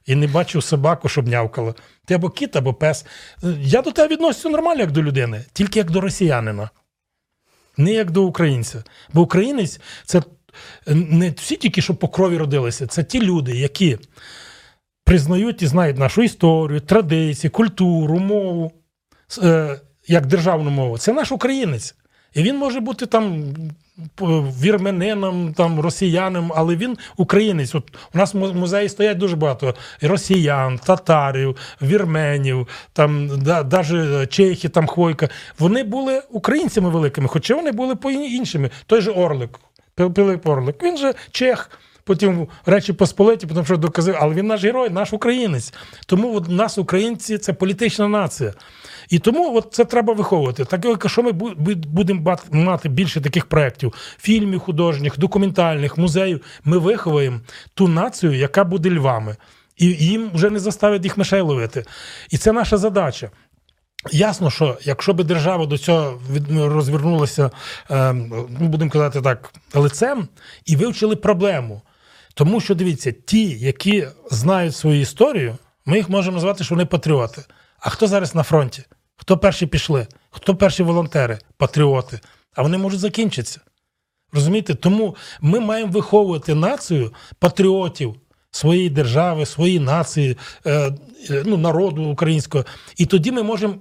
[0.05, 1.73] І не бачив собаку, щоб нявкала.
[2.05, 3.05] Ти або кіт, або пес.
[3.59, 6.69] Я до тебе відносився нормально, як до людини, тільки як до росіянина,
[7.77, 8.83] не як до українця.
[9.13, 10.21] Бо українець це
[10.87, 13.97] не всі тільки, що по крові родилися, це ті люди, які
[15.05, 18.71] признають і знають нашу історію, традиції, культуру, мову,
[19.43, 20.97] е, як державну мову.
[20.97, 21.95] Це наш українець.
[22.33, 23.53] І він може бути там
[24.61, 27.75] вірменином, там росіянам, але він українець.
[27.75, 27.83] От
[28.13, 34.87] У нас в музеї стоять дуже багато росіян, татарів, вірменів, там да, навіть чехи, там
[34.87, 35.29] Хвойка.
[35.59, 38.69] Вони були українцями великими, хоча вони були по іншими.
[38.85, 39.59] Той же Орлик,
[40.09, 40.83] Пилип Орлик.
[40.83, 41.69] Він же чех.
[42.03, 45.73] Потім речі посполиті, потім що доказав, але він наш герой, наш українець.
[46.05, 48.53] Тому от нас, українці, це політична нація.
[49.09, 50.65] І тому от це треба виховувати.
[50.65, 51.31] Так, якщо ми
[51.75, 57.39] будемо мати більше таких проєктів, фільмів художніх, документальних, музеїв, ми виховуємо
[57.73, 59.35] ту націю, яка буде львами.
[59.77, 61.85] І їм вже не заставить їх мишей ловити.
[62.29, 63.29] І це наша задача.
[64.11, 66.21] Ясно, що якщо би держава до цього
[66.55, 67.51] розвернулася,
[67.89, 70.27] ем, ну будемо казати так, лицем
[70.65, 71.81] і вивчили проблему.
[72.33, 77.43] Тому що дивіться, ті, які знають свою історію, ми їх можемо назвати, що вони патріоти.
[77.79, 78.83] А хто зараз на фронті?
[79.15, 80.07] Хто перші пішли?
[80.29, 82.19] Хто перші волонтери, патріоти?
[82.55, 83.59] А вони можуть закінчитися.
[84.33, 84.75] Розумієте?
[84.75, 88.15] Тому ми маємо виховувати націю патріотів
[88.51, 90.71] своєї держави, своєї нації, е,
[91.29, 92.65] е, ну, народу українського.
[92.97, 93.75] І тоді ми можемо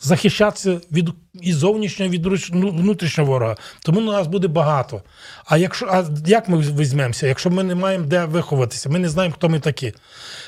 [0.00, 3.56] захищатися від і зовнішнього, від ну, внутрішнього ворога.
[3.84, 5.02] Тому нас буде багато.
[5.44, 9.34] А якщо а як ми візьмемося, якщо ми не маємо де виховатися, ми не знаємо,
[9.34, 9.92] хто ми такі.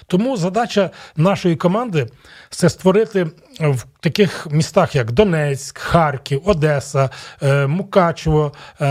[0.06, 2.06] Тому задача нашої команди
[2.50, 7.10] це створити в таких містах, як Донецьк, Харків, Одеса,
[7.42, 8.84] е, Мукачево, е,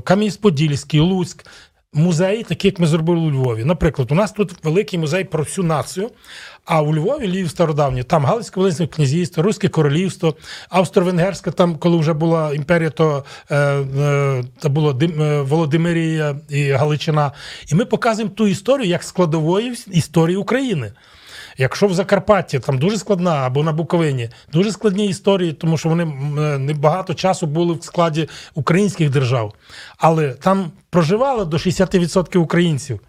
[0.00, 1.46] Кам'янець-Подільський, Луцьк.
[1.94, 3.64] Музеї, такі як ми зробили у Львові.
[3.64, 6.10] Наприклад, у нас тут великий музей про всю націю.
[6.64, 10.34] А у Львові, Львів стародавній, там Галицьке Волинське князівство, Руське королівство,
[10.70, 16.70] Австро-Венгерська, там, коли вже була імперія, то е, е, та було Дим, е, Володимирія і
[16.70, 17.32] Галичина.
[17.72, 20.92] І ми показуємо ту історію як складової історії України.
[21.58, 26.04] Якщо в Закарпатті там дуже складна, або на Буковині дуже складні історії, тому що вони
[26.04, 29.54] небагато не багато часу були в складі українських держав,
[29.98, 33.00] але там проживало до 60% українців.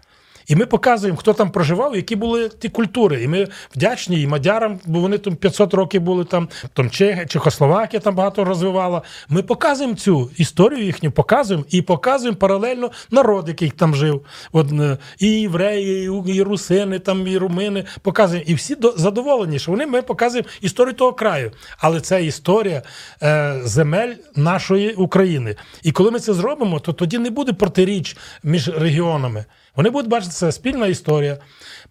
[0.46, 3.22] І ми показуємо, хто там проживав, які були ті культури.
[3.22, 6.90] І ми вдячні і мадярам, бо вони там 500 років були там, там
[7.28, 9.02] Чехословакія там багато розвивала.
[9.28, 14.24] Ми показуємо цю історію їхню, показуємо і показуємо паралельно народ, який там жив.
[14.52, 18.44] От, е, І євреї, і русини, там, і румини показуємо.
[18.48, 21.52] І всі задоволені, що вони ми показуємо історію того краю.
[21.78, 22.82] Але це історія
[23.22, 25.56] е, земель нашої України.
[25.82, 29.44] І коли ми це зробимо, то тоді не буде протиріч між регіонами.
[29.76, 31.38] Вони будуть бачити, це спільна історія.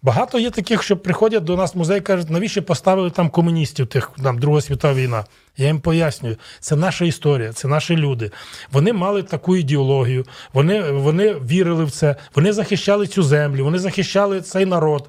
[0.02, 4.10] Багато є таких, що приходять до нас в музей кажуть, навіщо поставили там комуністів, тих
[4.22, 5.24] там Друга світова війна.
[5.56, 8.30] Я їм пояснюю, це наша історія, це наші люди.
[8.72, 14.40] Вони мали таку ідеологію, вони вони вірили в це, вони захищали цю землю, вони захищали
[14.40, 15.08] цей народ.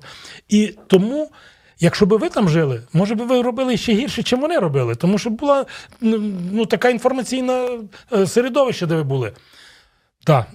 [0.50, 1.32] І тому.
[1.80, 5.18] Якщо би ви там жили, може би ви робили ще гірше, чим вони робили, тому
[5.18, 5.66] що була
[6.02, 7.68] ну, така інформаційна
[8.14, 9.32] е, середовище, де ви були.
[10.24, 10.48] Так,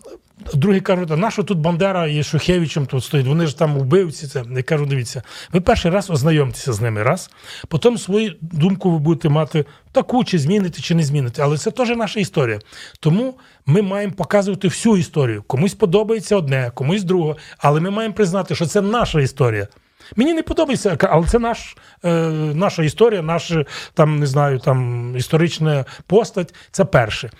[0.55, 3.27] Другі кажуть, а нащо тут Бандера і Шухевичем тут стоїть?
[3.27, 4.27] Вони ж там вбивці.
[4.27, 4.45] Це.
[4.57, 7.31] Я кажу, дивіться, ви перший раз ознайомтеся з ними, раз.
[7.69, 11.43] Потім свою думку ви будете мати таку, чи зміните, чи не зміните.
[11.43, 12.59] Але це теж наша історія.
[13.01, 13.35] Тому
[13.67, 15.43] ми маємо показувати всю історію.
[15.47, 17.35] Комусь подобається одне, комусь друге.
[17.59, 19.69] Але ми маємо признати, що це наша історія.
[20.17, 22.11] Мені не подобається, але це наш, е,
[22.55, 26.55] наша історія, наша там, не знаю, там історична постать.
[26.71, 27.31] Це перше.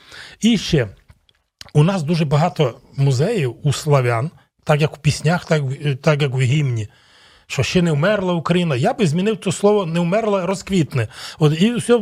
[0.41, 0.89] І ще.
[1.75, 4.31] У нас дуже багато музеїв у славян,
[4.65, 5.63] так як в піснях, так
[6.03, 6.89] так як в гімні.
[7.47, 8.77] Що ще не вмерла Україна.
[8.77, 11.09] Я би змінив то слово не вмерла, розквітне.
[11.39, 12.01] От і все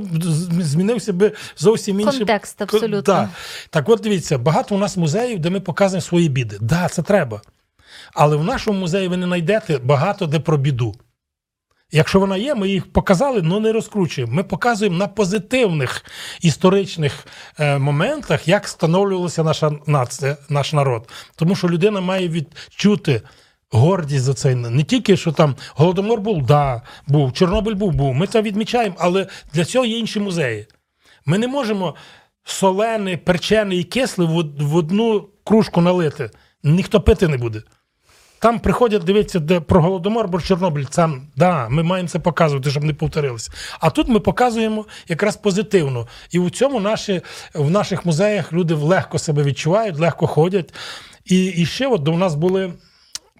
[0.60, 2.62] змінився би зовсім інший контекст.
[2.62, 3.02] Абсолютно.
[3.02, 3.28] Так.
[3.70, 6.56] так, от дивіться, багато у нас музеїв, де ми показуємо свої біди.
[6.56, 7.42] Так, да, це треба.
[8.12, 10.94] Але в нашому музеї ви не знайдете багато де про біду.
[11.92, 14.32] Якщо вона є, ми їх показали, але не розкручуємо.
[14.32, 16.04] Ми показуємо на позитивних
[16.40, 17.26] історичних
[17.58, 21.08] е, моментах, як становлювалася наша нація, наш народ.
[21.36, 23.22] Тому що людина має відчути.
[23.72, 28.14] Гордість за це не тільки що там Голодомор був, да, був, Чорнобиль був, був.
[28.14, 30.66] Ми це відмічаємо, але для цього є інші музеї.
[31.26, 31.94] Ми не можемо
[32.44, 34.24] солене, перчене і кисле
[34.58, 36.30] в одну кружку налити,
[36.62, 37.62] ніхто пити не буде.
[38.40, 40.84] Там приходять дивитися, де про голодомор, бо Чорнобиль.
[40.84, 43.52] Там, да, ми маємо це показувати, щоб не повторилося.
[43.80, 46.08] А тут ми показуємо якраз позитивно.
[46.30, 47.20] І в цьому наші,
[47.54, 50.74] в наших музеях люди легко себе відчувають, легко ходять.
[51.24, 52.72] І, і ще от у нас були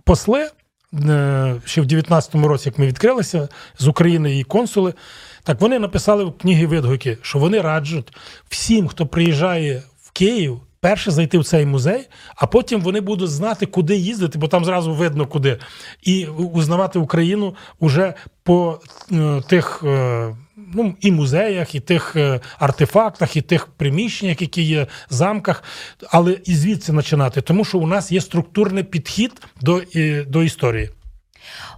[0.05, 0.51] посли.
[0.95, 3.49] е, Ще в 19-му році, як ми відкрилися
[3.79, 4.95] з України і консули,
[5.43, 8.17] так вони написали в книгі відгуки, що вони раджуть
[8.49, 13.67] всім, хто приїжджає в Київ, перше зайти в цей музей, а потім вони будуть знати,
[13.67, 15.59] куди їздити, бо там зразу видно куди,
[16.03, 18.81] і узнавати Україну уже по
[19.13, 20.37] е, тих е,
[20.75, 25.63] ну, і музеях, і тих е, артефактах, і тих приміщеннях, які є замках,
[26.11, 29.83] але і звідси починати, тому що у нас є структурний підхід до,
[30.27, 30.91] до історії.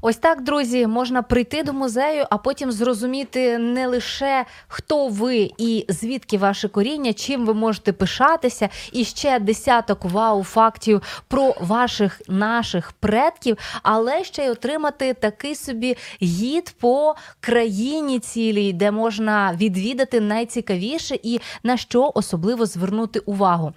[0.03, 5.85] Ось так, друзі, можна прийти до музею, а потім зрозуміти не лише хто ви і
[5.89, 13.59] звідки ваше коріння, чим ви можете пишатися, і ще десяток вау-фактів про ваших наших предків,
[13.83, 21.41] але ще й отримати такий собі гід по країні цілій, де можна відвідати найцікавіше і
[21.63, 23.73] на що особливо звернути увагу.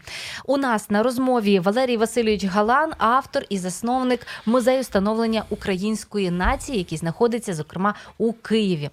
[0.46, 5.44] У нас на розмові Валерій Васильович Галан, автор і засновник музею становлення
[5.86, 8.90] української нації, який знаходиться, зокрема, у Києві.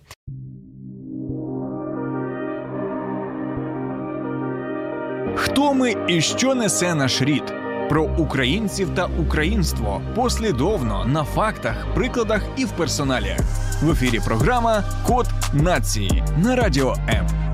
[5.36, 7.55] Хто ми і що несе наш рід?
[7.88, 13.40] Про українців та українство послідовно на фактах, прикладах і в персоналіях.
[13.82, 17.52] В ефірі програма Код нації на радіо М.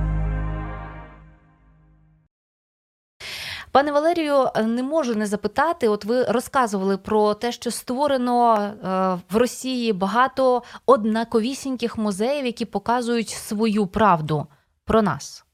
[3.72, 5.88] Пане Валерію, не можу не запитати.
[5.88, 8.74] От ви розказували про те, що створено е,
[9.30, 14.46] в Росії багато однаковісіньких музеїв, які показують свою правду
[14.84, 15.44] про нас.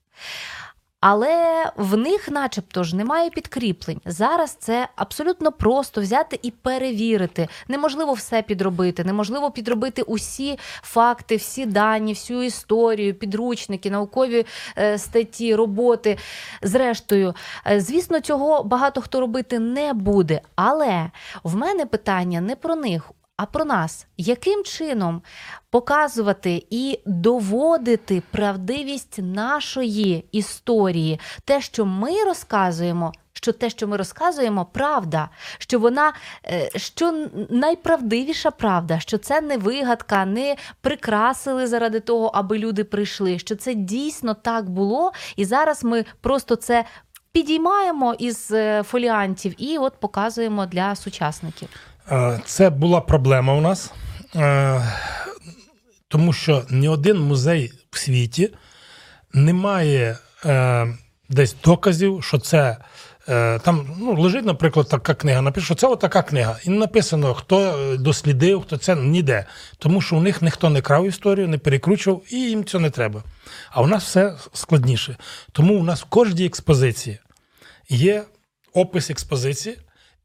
[1.07, 4.01] Але в них, начебто ж, немає підкріплень.
[4.07, 7.49] Зараз це абсолютно просто взяти і перевірити.
[7.69, 14.47] Неможливо все підробити, неможливо підробити усі факти, всі дані, всю історію, підручники, наукові
[14.79, 16.19] е, статті, роботи.
[16.63, 17.35] Зрештою,
[17.67, 20.41] е, звісно, цього багато хто робити не буде.
[20.57, 21.11] Але
[21.43, 23.11] в мене питання не про них.
[23.37, 25.23] А про нас, яким чином
[25.71, 34.65] показувати і доводити правдивість нашої історії, те, що ми розказуємо, що те, що ми розказуємо,
[34.65, 35.29] правда,
[35.59, 36.13] що вона
[36.47, 43.39] е, що найправдивіша правда, що це не вигадка, не прикрасили заради того, аби люди прийшли,
[43.39, 46.85] що це дійсно так було, і зараз ми просто це
[47.33, 51.69] підіймаємо із е, фоліантів і от показуємо для сучасників.
[52.13, 53.93] Е, Це була проблема у нас,
[54.37, 54.83] е,
[56.09, 58.51] тому що ні один музей в світі
[59.33, 60.87] не має е,
[61.29, 62.77] десь доказів, що це.
[63.63, 65.43] Там ну, лежить, наприклад, така книга.
[65.43, 66.59] Напише, що це отака книга.
[66.65, 69.47] І не написано, хто дослідив, хто це ніде.
[69.79, 73.23] Тому що у них ніхто не крав історію, не перекручував, і їм цього не треба.
[73.71, 75.17] А у нас все складніше.
[75.53, 77.19] Тому у нас в кожній експозиції
[77.89, 78.25] є
[78.75, 79.77] опис експозиції.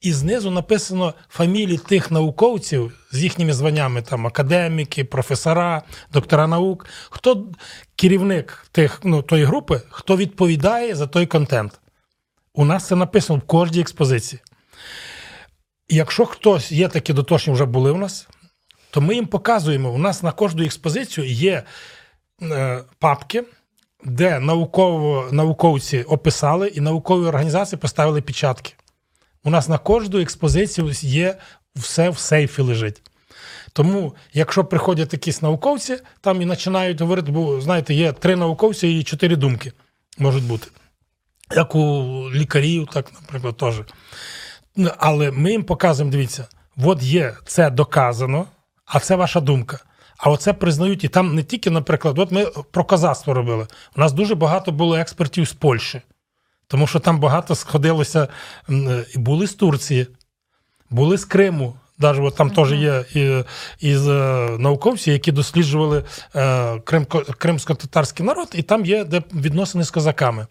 [0.02, 5.82] І знизу написано фамілії тих науковців з їхніми званнями, там академіки, професора,
[6.14, 7.48] доктора наук, хто
[7.96, 11.80] керівник тих, ну, тої групи, хто відповідає за той контент.
[12.54, 14.42] У нас це написано в кожній експозиції.
[15.90, 18.28] Якщо хтось є такі дотошні, вже були у нас,
[18.92, 19.92] то ми їм показуємо.
[19.92, 21.64] У нас на кожну експозицію є
[22.42, 23.44] е, папки,
[24.04, 28.74] де науково, науковці описали і наукові організації поставили печатки.
[29.44, 31.38] У нас на кожну експозицію є
[31.76, 33.02] все в сейфі лежить.
[33.74, 39.04] Тому, якщо приходять якісь науковці, там і починають говорити, бо знаєте, є три науковці і
[39.04, 39.72] чотири думки
[40.18, 40.68] можуть бути.
[41.56, 41.80] Як у
[42.34, 43.82] лікарів, так, наприклад, теж.
[44.98, 48.48] Але ми їм показуємо: дивіться, от є це доказано,
[48.86, 49.80] а це ваша думка.
[50.18, 53.68] А оце признають, і там не тільки, наприклад, от ми про козацтво робили.
[53.98, 56.02] У нас дуже багато було експертів з Польщі.
[56.70, 58.28] Тому що там багато сходилося
[59.16, 60.08] були з Турції,
[60.90, 61.76] були з Криму.
[61.98, 63.44] Навіть от там теж є і,
[63.80, 63.96] і
[64.60, 66.06] науковці, які досліджували
[66.36, 67.06] е, Крим,
[67.38, 70.48] кримсько-татарський народ, і там є де відносини з козаками.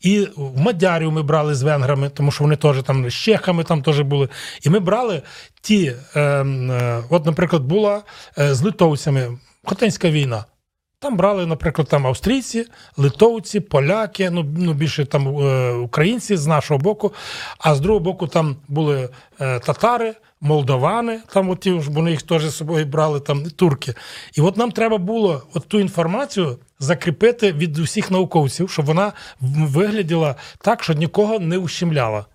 [0.00, 3.82] І в Мадярів ми брали з венграми, тому що вони теж там з чехами там
[3.82, 4.28] теж були.
[4.62, 5.22] І ми брали
[5.60, 8.02] ті, е, е, от, наприклад, була
[8.38, 10.44] е, з литовцями Хотинська війна.
[11.02, 16.78] Там брали, наприклад, там австрійці, литовці, поляки, ну ну більше там е, українці з нашого
[16.78, 17.12] боку.
[17.58, 19.08] А з другого боку, там були
[19.40, 23.94] е, татари, молдовани, там от ті, вони їх теж з собою брали, там турки.
[24.34, 30.34] І от нам треба було от ту інформацію закріпити від усіх науковців, щоб вона вигляділа
[30.58, 32.26] так, що нікого не ущемляла.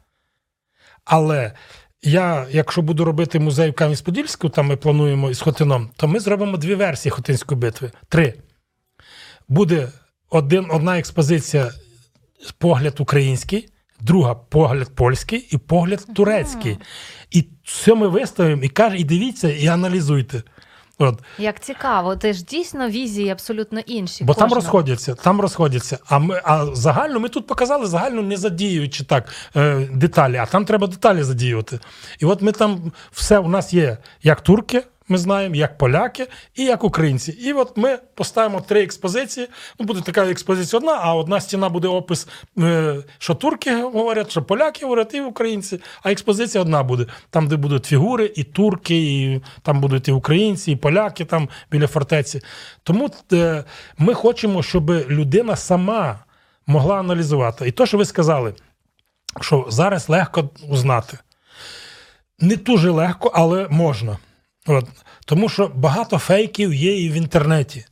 [1.04, 1.52] Але
[2.02, 6.58] я, якщо буду робити музей в Кам'янець-Подільську, там ми плануємо із Хотином, то ми зробимо
[6.58, 7.92] дві версії Хотинської битви.
[8.10, 8.34] Три.
[9.48, 9.90] Буде
[10.30, 11.72] один, одна експозиція
[12.58, 13.70] погляд український,
[14.00, 16.78] друга погляд польський і погляд турецький.
[17.32, 20.44] І все ми виставимо і каже, і дивіться, і аналізуйте.
[20.98, 21.20] От.
[21.38, 24.24] Як цікаво, це ж дійсно візії абсолютно інші.
[24.24, 25.98] Бо там розходяться, там розходяться.
[26.06, 30.66] А ми а загально ми тут показали загально не задіюючи так е, деталі, а там
[30.66, 31.80] треба деталі задіювати.
[32.20, 34.84] І от ми там все у нас є як турки.
[35.08, 37.32] Ми знаємо, як поляки і як українці.
[37.32, 39.48] І от ми поставимо три експозиції.
[39.80, 42.28] Ну, буде така експозиція одна, а одна стіна буде опис,
[42.60, 45.80] е, що турки говорять, що поляки говорять, і українці.
[46.04, 47.06] А експозиція одна буде.
[47.30, 51.88] Там, де будуть фігури, і турки, і там будуть і українці, і поляки там біля
[51.88, 52.42] фортеці.
[52.84, 53.64] Тому е,
[53.98, 56.20] ми хочемо, щоб людина сама
[56.68, 57.68] могла аналізувати.
[57.68, 58.54] І то, що ви сказали,
[59.42, 61.18] що зараз легко узнати.
[62.40, 64.18] Не дуже легко, але можна.
[64.68, 64.86] От.
[65.26, 67.86] Тому що багато фейків є і в інтернеті.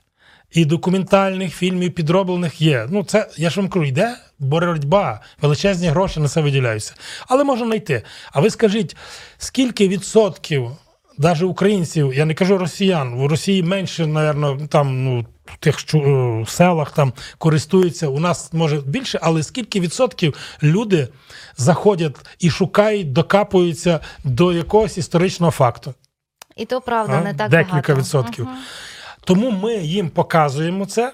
[0.52, 2.88] І документальних фільмів підроблених є.
[2.90, 6.94] Ну, це я ж вам кажу, йде боротьба, величезні гроші на це виділяються.
[7.28, 8.04] Але можна знайти.
[8.32, 8.96] А ви скажіть,
[9.38, 10.72] скільки відсотків,
[11.18, 16.46] навіть українців, я не кажу росіян, в Росії менше, напевно, там ну, в тих е,
[16.48, 18.08] селах там користуються.
[18.08, 21.08] У нас може більше, але скільки відсотків люди
[21.58, 25.94] заходять і шукають, докапуються до якогось історичного факту?
[26.56, 27.96] І то правда, не так Декілька багато.
[27.96, 28.46] відсотків.
[28.46, 28.56] Мгм.
[29.26, 31.14] Тому ми їм показуємо це,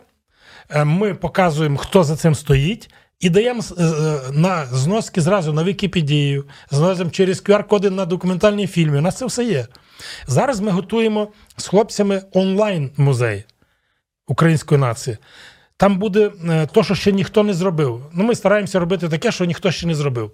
[0.70, 5.64] е, ми показуємо, хто за цим стоїть, і даємо е, е, на зноски зразу на
[5.64, 8.98] Вікіпедію, зносимо через QR-коди на документальні фільми.
[8.98, 9.68] У нас це все є.
[10.28, 11.28] Зараз ми готуємо
[11.58, 13.46] з хлопцями онлайн-музей
[14.28, 15.18] української нації.
[15.78, 18.06] Там буде е, то, що ще ніхто не зробив.
[18.14, 20.32] Ну, ми стараємося робити таке, що ніхто ще не зробив.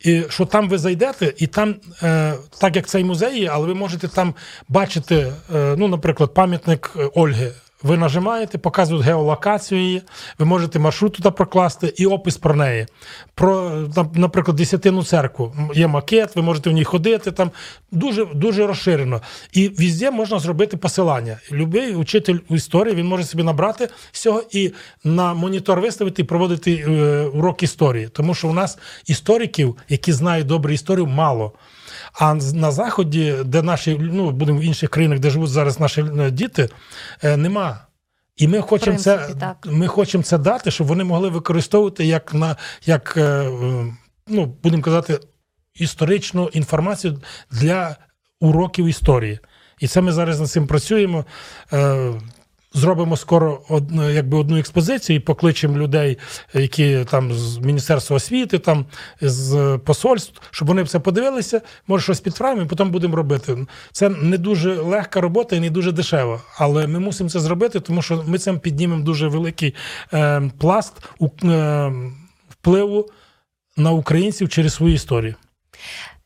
[0.00, 3.74] І що там ви зайдете, і там, е, так як цей музей є, але ви
[3.74, 4.34] можете там
[4.68, 7.52] бачити, е, ну, наприклад, пам'ятник е, Ольги.
[7.84, 10.02] Ви нажимаєте, показують геолокацію її,
[10.38, 12.86] ви можете маршрут туди прокласти і опис про неї.
[13.34, 15.54] Про, там, наприклад, десятину церкву.
[15.74, 17.50] Є макет, ви можете в ній ходити, там
[17.90, 19.20] дуже, дуже розширено.
[19.52, 21.38] І везде можна зробити посилання.
[21.52, 24.72] Любий учитель історії він може собі набрати з цього і
[25.04, 28.08] на монітор виставити і проводити е, урок історії.
[28.12, 31.52] Тому що у нас істориків, які знають добру історію, мало.
[32.14, 36.30] А на заході, де наші, ну будемо в інших країнах, де живуть зараз наші е,
[36.30, 36.68] діти,
[37.22, 37.86] е, нема.
[38.36, 39.66] І ми хочемо це, так.
[39.70, 42.56] ми хочемо це дати, щоб вони могли використовувати як на
[42.86, 43.50] як, е,
[44.28, 45.18] ну, будемо казати,
[45.74, 47.96] історичну інформацію для
[48.40, 49.38] уроків історії.
[49.78, 51.24] І це ми зараз над цим працюємо.
[52.74, 56.18] Е, Зробимо скоро одну, якби одну експозицію і покличемо людей,
[56.54, 58.86] які там з Міністерства освіти, там
[59.20, 63.66] з посольств, щоб вони все подивилися, може щось підправимо, і потім будемо робити.
[63.92, 66.40] Це не дуже легка робота і не дуже дешево.
[66.58, 69.74] Але ми мусимо це зробити, тому що ми цим піднімемо дуже великий
[70.12, 70.92] е, пласт
[71.44, 71.92] е,
[72.48, 73.08] впливу
[73.76, 75.34] на українців через свою історію.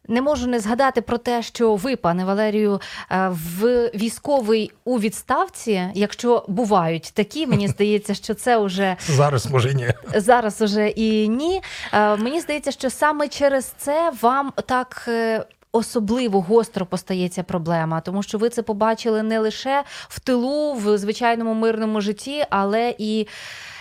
[0.08, 2.80] Не можу не згадати про те, що ви, пане Валерію,
[3.10, 9.74] е, в військовий у відставці, якщо бувають такі, мені здається, що це вже Зараз може
[9.74, 9.88] ні.
[10.14, 11.62] зараз уже і ні.
[11.92, 15.04] Е, Мені здається, що саме через це вам так.
[15.08, 20.98] е, Особливо гостро постається проблема, тому що ви це побачили не лише в тилу, в
[20.98, 23.26] звичайному мирному житті, але і,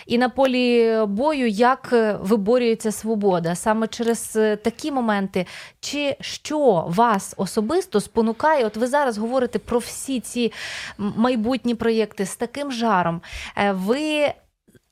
[0.08, 3.56] і на полі бою, як е, виборюється свобода.
[3.56, 5.46] Саме через е, такі моменти,
[5.80, 8.66] чи що вас особисто спонукає?
[8.66, 10.52] От ви зараз говорите про всі ці
[10.98, 13.22] майбутні проєкти з таким жаром.
[13.58, 14.34] Е, Ви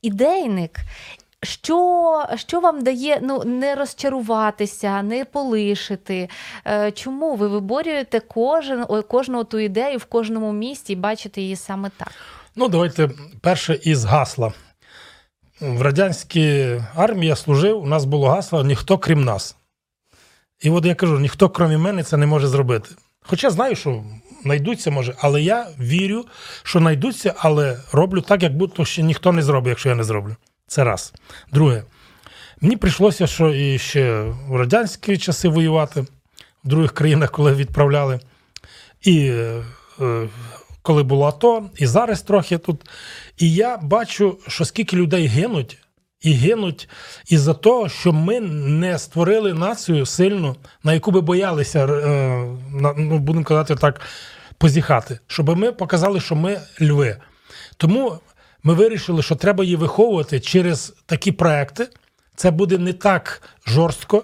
[0.02, 0.78] ідейник.
[1.44, 6.30] Що, що вам дає ну, не розчаруватися, не полишити?
[6.94, 12.12] Чому ви виборюєте кожен, кожну ту ідею в кожному місті і бачите її саме так?
[12.56, 13.10] Ну, давайте
[13.42, 14.54] перше із гасла.
[15.62, 19.56] В радянській армії я служив, у нас було гасло ніхто крім нас.
[20.62, 22.90] І от я кажу, ніхто крім мене це не може зробити.
[23.22, 24.04] Хоча знаю, що
[24.44, 26.26] знайдуться може, але я вірю,
[26.64, 30.36] що знайдуться, але роблю так, як будто ще ніхто не зробить, якщо я не зроблю.
[30.68, 31.14] Це раз.
[31.52, 31.84] Друге,
[32.62, 38.20] мені прийшлося, що і ще в радянські часи воювати, в других країнах, коли відправляли.
[39.02, 39.32] І
[40.02, 40.28] е,
[40.86, 42.90] коли було АТО, і зараз трохи тут.
[43.38, 45.78] І я бачу, що скільки людей гинуть,
[46.22, 46.90] і гинуть
[47.28, 52.58] із-за того, що ми не створили націю сильну, на яку би боялися, е,
[52.98, 54.02] ну, будемо казати так,
[54.58, 57.18] позіхати, щоб ми показали, що ми льви.
[57.78, 58.18] Тому
[58.64, 61.88] ми вирішили, що треба її виховувати через такі проекти.
[62.36, 64.24] Це буде не так жорстко,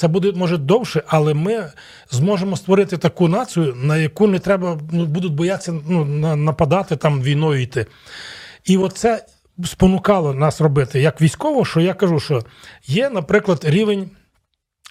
[0.00, 1.72] Це буде може довше, але ми
[2.10, 6.04] зможемо створити таку націю, на яку не треба ну, будуть боятися ну,
[6.36, 7.86] нападати там війною йти.
[8.64, 9.24] І оце
[9.64, 12.42] спонукало нас робити як військово, що я кажу, що
[12.86, 14.10] є, наприклад, рівень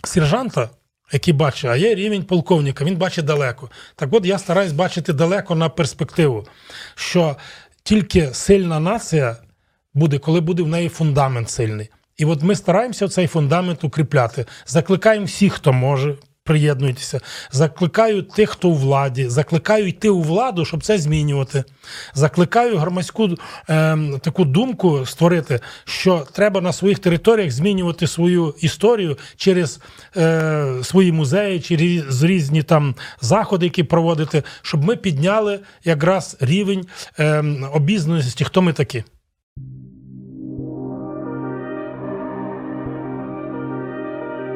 [0.04, 0.70] сержанта,
[1.12, 3.70] який бачить, а є рівень полковника, він бачить далеко.
[3.96, 6.48] Так от я стараюсь бачити далеко на перспективу,
[6.96, 7.36] що
[7.84, 9.38] тільки сильна нація
[9.94, 11.90] буде, коли буде в неї фундамент сильний.
[12.20, 14.46] І от ми стараємося цей фундамент укріпляти.
[14.66, 16.16] Закликаємо всіх, хто може.
[16.44, 17.20] Приєднуйтеся,
[17.52, 21.64] закликаю тих, хто у владі, закликаю йти у владу, щоб це змінювати.
[22.14, 23.30] Закликаю громадську
[23.70, 29.80] е, таку думку створити, що треба на своїх територіях змінювати свою історію через
[30.18, 36.86] е, свої музеї, через різні там заходи, які проводити, щоб ми підняли якраз рівень
[37.20, 37.44] е,
[37.74, 39.04] обізнаності, хто ми такі.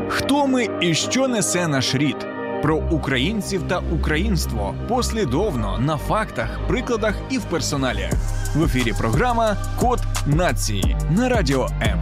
[0.10, 2.28] Хто ми і що несе наш рід?
[2.62, 8.14] Про українців та українство послідовно на фактах, прикладах і в персоналіях.
[8.56, 12.00] В ефірі програма Код нації на радіо М.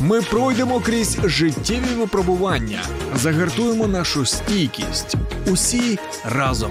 [0.00, 2.80] Ми пройдемо крізь життєві випробування,
[3.14, 5.16] загартуємо нашу стійкість.
[5.46, 6.70] Усі разом.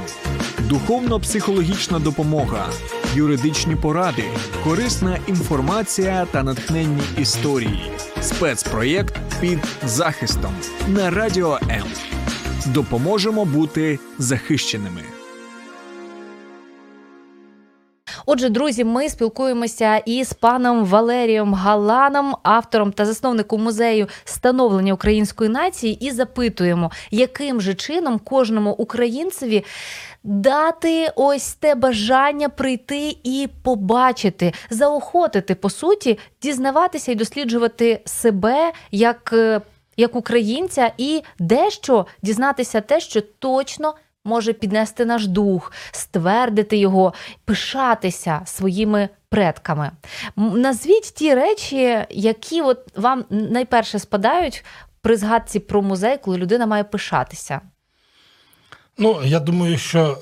[0.60, 2.66] Духовно-психологічна допомога,
[3.16, 4.24] юридичні поради,
[4.64, 7.92] корисна інформація та натхненні історії.
[8.22, 10.56] Спецпроєкт під захистом
[10.88, 11.84] на радіо М.
[12.66, 15.02] Допоможемо бути захищеними.
[18.26, 26.06] Отже, друзі, ми спілкуємося із паном Валерієм Галаном, автором та засновником музею становлення української нації,
[26.06, 29.64] і запитуємо, яким же чином кожному українцеві
[30.24, 39.30] дати ось те бажання прийти і побачити, заохотити по суті, дізнаватися і досліджувати себе як.
[39.34, 39.62] е,
[39.98, 43.94] Як українця, і дещо дізнатися те, що точно
[44.26, 47.14] може піднести наш дух, ствердити його,
[47.46, 49.92] пишатися своїми предками.
[50.36, 54.66] Назвіть ті речі, які от вам найперше спадають
[55.02, 57.62] при згадці про музей, коли людина має пишатися.
[58.98, 60.18] Ну, я думаю, що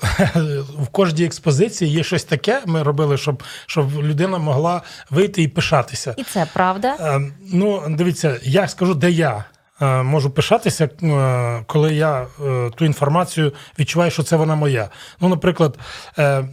[0.78, 2.62] в кожній експозиції є щось таке.
[2.66, 6.14] Ми робили, щоб, щоб людина могла вийти і пишатися.
[6.18, 6.96] І це правда.
[7.00, 7.20] Е,
[7.52, 9.44] Ну, дивіться, я скажу, де я
[9.80, 12.26] е, можу пишатися, е, коли я
[12.74, 14.88] ту інформацію відчуваю, що це вона моя.
[15.20, 15.78] Ну, наприклад,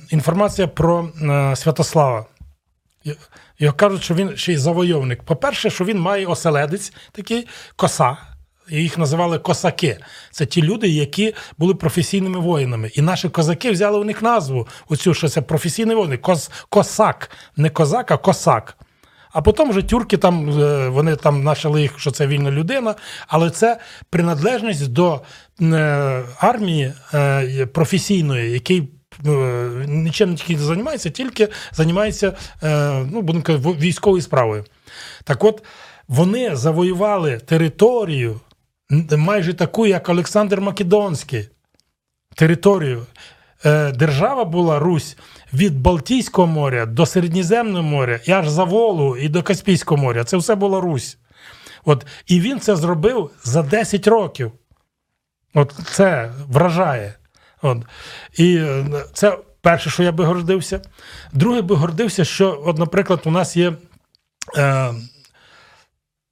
[0.09, 1.09] інформація про
[1.55, 2.25] Святослава.
[3.59, 5.23] Його кажуть, що він ще й завойовник.
[5.23, 8.17] По-перше, що він має оселедець, такий коса.
[8.69, 9.97] Їх називали косаки.
[10.31, 12.91] Це ті люди, які були професійними воїнами.
[12.93, 17.69] І наші козаки взяли у них назву, оцю, що це професійний воїн, кос, косак, не
[17.69, 18.77] козак, а косак.
[19.31, 22.95] А потім вже тюрки там е, вони там почали їх, що це вільна людина,
[23.27, 25.21] але це приналежність до
[25.61, 28.89] е, армії е, професійної, який
[29.87, 32.33] нічим не займається, тільки займається
[33.11, 34.65] ну, будемо казати, військовою справою.
[35.23, 35.63] Так от
[36.07, 38.39] вони завоювали територію
[39.17, 41.49] майже таку, як Олександр Македонський
[42.35, 43.05] територію.
[43.65, 45.17] Е, Держава була Русь
[45.53, 50.23] від Балтійського моря до Середньоземного моря, і аж за Волу, і до Каспійського моря.
[50.23, 51.17] Це все була Русь.
[51.85, 54.51] От, і він це зробив за 10 років.
[55.53, 57.13] От це вражає.
[57.61, 57.77] От.
[58.37, 60.81] І е, це перше, що я би гордився.
[61.33, 63.73] Друге, би гордився, що, от, наприклад, у нас є.
[64.57, 64.93] Е,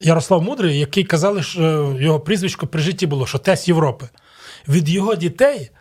[0.02, 4.10] Ярослав Мудрий, який казали, що його прізвисько при житті було, що тесь Європи.
[4.68, 5.72] Від його дітей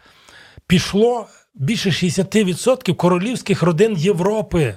[0.67, 4.77] пішло більше 60% королівських родин Європи.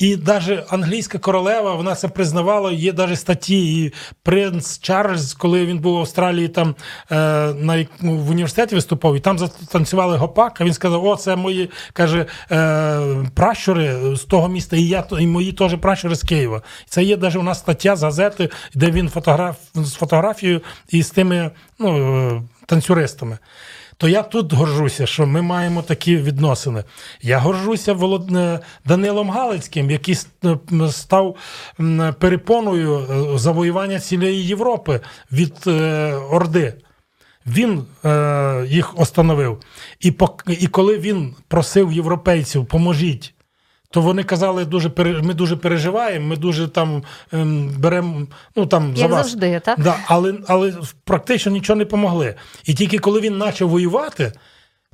[0.00, 2.72] І навіть англійська королева вона це признавала.
[2.72, 3.84] Є навіть статті.
[3.84, 3.92] І
[4.22, 6.74] принц Чарльз, коли він був в Австралії, там
[7.10, 7.16] е,
[7.54, 10.60] на ну, в університеті виступав, і там затанцювали гопак.
[10.60, 13.00] А він сказав: О, це мої каже е,
[13.34, 16.62] пращури з того міста, і я і мої теж пращури з Києва.
[16.86, 21.10] Це є навіть у нас стаття з газети, де він фотограф з фотографією і з
[21.10, 23.38] тими ну, е, танцюристами.
[24.00, 26.84] То я тут горжуся, що ми маємо такі відносини.
[27.22, 28.36] Я горжуся Волод...
[28.36, 30.58] е, Данилом Галицьким, який е,
[30.90, 31.36] став
[32.18, 35.00] перепоною е, завоювання цілої Європи
[35.32, 35.66] від
[36.30, 36.74] Орди.
[37.46, 39.58] Він е, їх остановив.
[40.00, 40.44] І, пок...
[40.46, 43.34] і коли він просив європейців, поможіть.
[43.92, 44.90] То вони казали, дуже
[45.22, 48.26] ми дуже переживаємо, ми дуже там ем, беремо
[48.56, 49.26] ну, там, за вас.
[49.26, 49.80] завжди, так?
[49.80, 50.74] Да, але, але
[51.04, 52.34] практично нічого не помогли.
[52.64, 54.32] І тільки коли він почав воювати,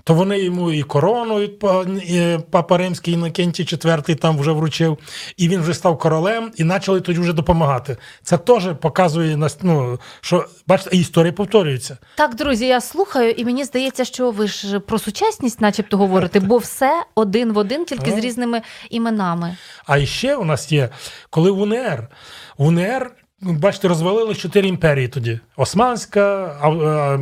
[0.07, 4.99] то вони йому і корону і Папа Римський Інокентій IV там вже вручив,
[5.37, 7.97] і він вже став королем, і почали тоді вже допомагати.
[8.23, 11.99] Це теж показує ну, що бачите, історія повторюється.
[12.17, 16.59] Так, друзі, я слухаю, і мені здається, що ви ж про сучасність, начебто, говорите, бо
[16.59, 19.57] все один в один, тільки з різними іменами.
[19.87, 20.89] А ще у нас є,
[21.31, 22.09] коли в УНР,
[22.59, 23.11] в УНР,
[23.43, 27.17] бачите, розвалили чотири імперії тоді: Османська, а- а,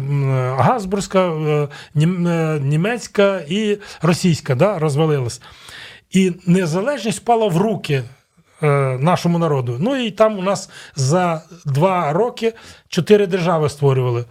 [0.62, 5.40] Газбурзька, е, нім- е, німецька і російська, да, розвалилась.
[6.10, 8.02] І незалежність впала в руки
[8.62, 8.66] е,
[9.00, 9.76] нашому народу.
[9.80, 12.52] Ну і там у нас за два роки
[12.88, 14.24] чотири держави створювали.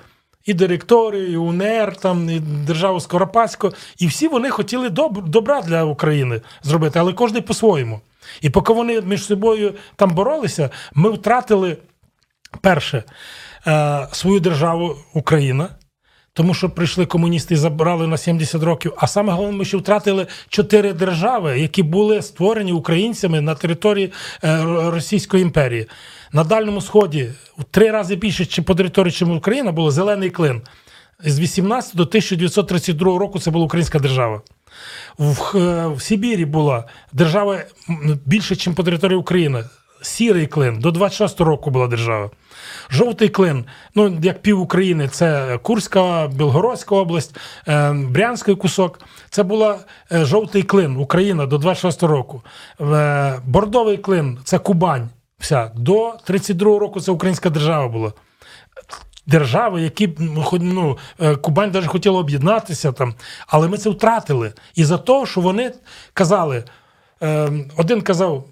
[0.45, 3.71] І директори, і УНР, там, і державу Скоропадську.
[3.97, 8.01] І всі вони хотіли доб- добра для України зробити, але кожен по-своєму.
[8.41, 11.77] І поки вони між собою там боролися, ми втратили
[12.61, 13.03] перше
[13.67, 15.69] е, свою державу Україна.
[16.35, 18.93] Тому що прийшли комуністи і забрали на 70 років.
[18.97, 24.11] А саме головне, ми ще втратили чотири держави, які були створені українцями на території
[24.43, 25.87] е, Російської імперії.
[26.31, 30.61] На Дальньому Сході в три рази більше, чи по території, чим Україна, було зелений клин.
[31.19, 34.41] З 18 до 1932 року це була українська держава.
[35.17, 35.53] В,
[35.93, 37.59] в Сибірі була держава
[38.25, 39.63] більше, ніж по території України.
[40.01, 42.29] Сірий клин до 26 року була держава.
[42.89, 43.65] Жовтий клин,
[43.95, 48.99] ну як пів України, це Курська, Білгородська область, е, Брянський кусок.
[49.29, 49.79] Це була
[50.11, 52.41] е, жовтий клин, Україна до 26 року.
[52.81, 55.09] Е, Бордовий клин це Кубань.
[55.39, 58.13] Вся до 32 року це українська держава була
[59.27, 63.13] держави, які ну, ну, е, Кубань навіть хотіла об'єднатися там,
[63.47, 64.53] але ми це втратили.
[64.75, 65.71] І за те, що вони
[66.13, 66.63] казали,
[67.23, 68.45] е, один казав.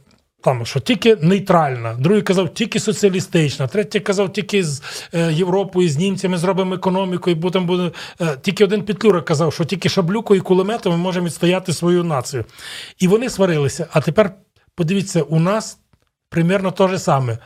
[0.43, 4.81] Там, що тільки нейтральна, другий казав тільки соціалістична, третій казав тільки з
[5.13, 7.91] е, Європою, з німцями зробимо економіку, і будемо буде.
[8.41, 12.45] Тільки один Петлюра казав, що тільки шаблюкою і кулеметом ми можемо відстояти свою націю.
[12.99, 13.87] І вони сварилися.
[13.91, 14.31] А тепер
[14.75, 15.79] подивіться, у нас
[16.29, 17.37] примерно те же саме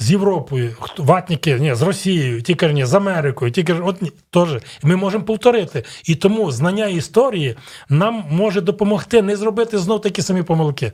[0.00, 4.12] з Європою, хто- ватники, ні, з Росією, ті ні, з Америкою, ті кажуть, от ні,
[4.30, 4.48] теж.
[4.82, 5.84] Ми можемо повторити.
[6.04, 7.56] І тому знання історії
[7.88, 10.92] нам може допомогти не зробити знов такі самі помилки.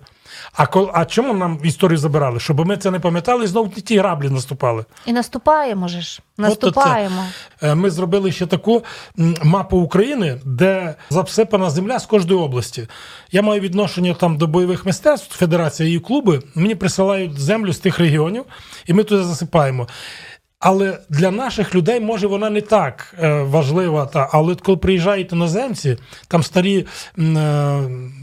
[0.53, 2.41] А, кол, а чому нам історію забирали?
[2.41, 4.84] Щоб ми це не пам'ятали і знов ті граблі наступали.
[5.07, 6.20] І наступаємо же ж.
[6.39, 7.24] Наступаємо.
[7.62, 8.84] Е, Ми зробили ще таку
[9.43, 12.89] мапу України, де засипана земля з кожної області.
[13.32, 16.43] Я маю відношення там до бойових мистецтв, федерація і клуби.
[16.55, 18.45] Мені присилають землю з тих регіонів,
[18.87, 19.89] і ми туди засипаємо.
[20.59, 24.07] Але для наших людей може вона не так е, важлива.
[24.07, 25.96] Та, але коли приїжджають іноземці,
[26.28, 26.86] там старі
[27.18, 27.80] е,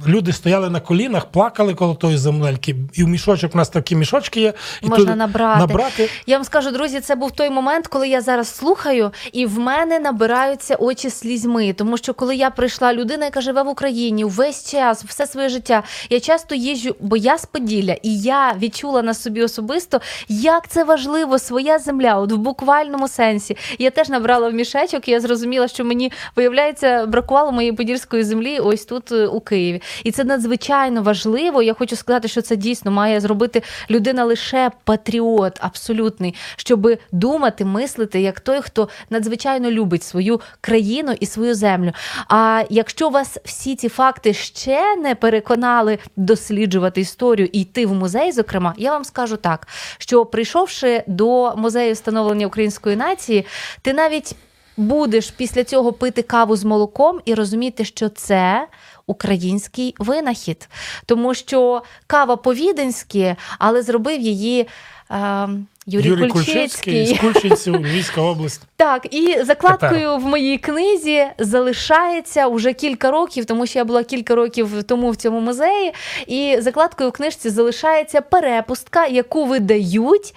[0.08, 2.76] люди стояли на колінах, плакали коло тої земельки.
[2.94, 4.54] І в мішочок у нас такі мішочки є.
[4.82, 5.60] І Можна набрати.
[5.60, 6.10] набрати.
[6.26, 10.00] Я вам скажу, друзі, це був той момент, коли я зараз слухаю, і в мене
[10.00, 11.74] набираються очі слізьми.
[11.74, 15.84] Тому що коли я прийшла людина, яка живе в Україні весь час, все своє життя,
[16.10, 20.84] я часто їжджу, бо я з Поділля, і я відчула на собі особисто, як це
[20.84, 23.58] важливо, своя земля, от в буквальному сенсі.
[23.80, 28.60] Я теж набрала в мішечок, і я зрозуміла, що мені виявляється, бракувало моєї подільської землі
[28.60, 29.82] ось тут е, у Києві.
[30.04, 31.62] І це надзвичайно важливо.
[31.62, 38.22] Я хочу сказати, що це дійсно має зробити людина лише патріот, абсолютний, щоб думати, мислити
[38.22, 41.92] як той, хто надзвичайно любить свою країну і свою землю.
[42.28, 48.32] А якщо вас всі ці факти ще не переконали досліджувати історію і йти в музей,
[48.32, 49.68] зокрема, я вам скажу так,
[49.98, 53.46] що прийшовши до музею встановлення української нації,
[53.82, 54.36] ти навіть
[54.78, 58.68] будеш після цього пити каву з молоком і розуміти, що це
[59.08, 60.70] український винахід,
[61.06, 64.68] тому що кава по-віденськи, але зробив її.
[65.12, 65.48] е,
[65.86, 66.58] Юрій, Юрій Кульчицький.
[66.94, 68.62] Кульчицький з Кульчинців, Львівська область.
[68.78, 74.36] Так, і закладкою в моїй книзі залишається вже кілька років, тому що я була кілька
[74.36, 75.94] років тому в цьому музеї.
[76.28, 80.34] І закладкою в книжці залишається перепустка, яку видають.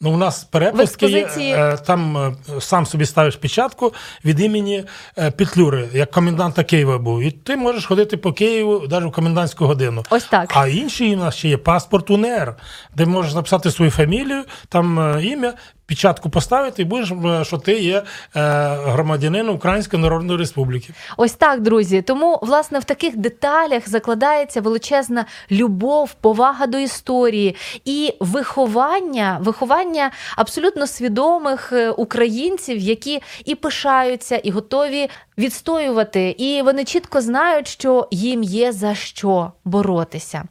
[0.00, 3.92] Ну, у нас перепустки експозиції- е, там е, сам собі ставиш печатку
[4.24, 4.84] від імені
[5.18, 7.22] е, Петлюри, як коменданта Києва був.
[7.22, 10.02] І ти можеш ходити по Києву навіть в комендантську годину.
[10.10, 10.50] Ось так.
[10.54, 12.54] А інші у нас ще є паспорт УНР,
[12.96, 15.52] де можеш написати свою фамілію, там ім'я,
[15.86, 18.02] печатку поставити, і будеш, е, що ти є е,
[18.68, 20.92] громадянин Української Народної Республіки.
[21.16, 22.02] Ось так, друзі.
[22.02, 30.86] Тому, власне, в таких деталях закладається величезна любов, повага до історії і виховання, виховання абсолютно
[30.86, 35.08] свідомих е, українців, які і пишаються, і готові
[35.38, 36.30] відстоювати.
[36.38, 40.44] І вони чітко знають, що їм є за що боротися.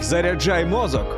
[0.00, 1.17] Заряджай мозок.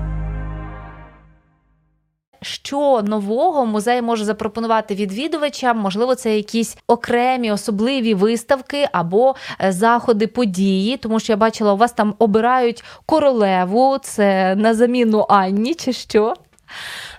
[2.41, 5.77] Що нового музей може запропонувати відвідувачам?
[5.77, 11.77] Можливо, це якісь окремі особливі виставки або е, заходи події, тому що я бачила, у
[11.77, 13.97] вас там обирають королеву.
[14.03, 16.33] Це на заміну Анні, чи що?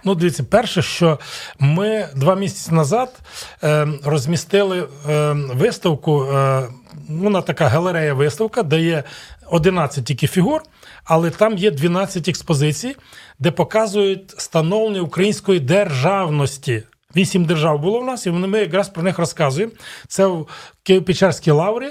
[0.05, 1.19] Ну, дивіться, перше, що
[1.59, 3.21] ми два місяці назад
[3.63, 6.25] е, розмістили е, виставку.
[6.25, 6.69] Е,
[7.09, 9.05] вона така галерея виставка, де є
[9.51, 10.63] 11 тільки фігур,
[11.05, 12.97] але там є 12 експозицій,
[13.39, 16.83] де показують становлення української державності.
[17.17, 19.73] Вісім держав було в нас, і ми якраз про них розказуємо.
[20.09, 20.47] Це в
[20.85, 21.87] Києво-Печерській лаврі.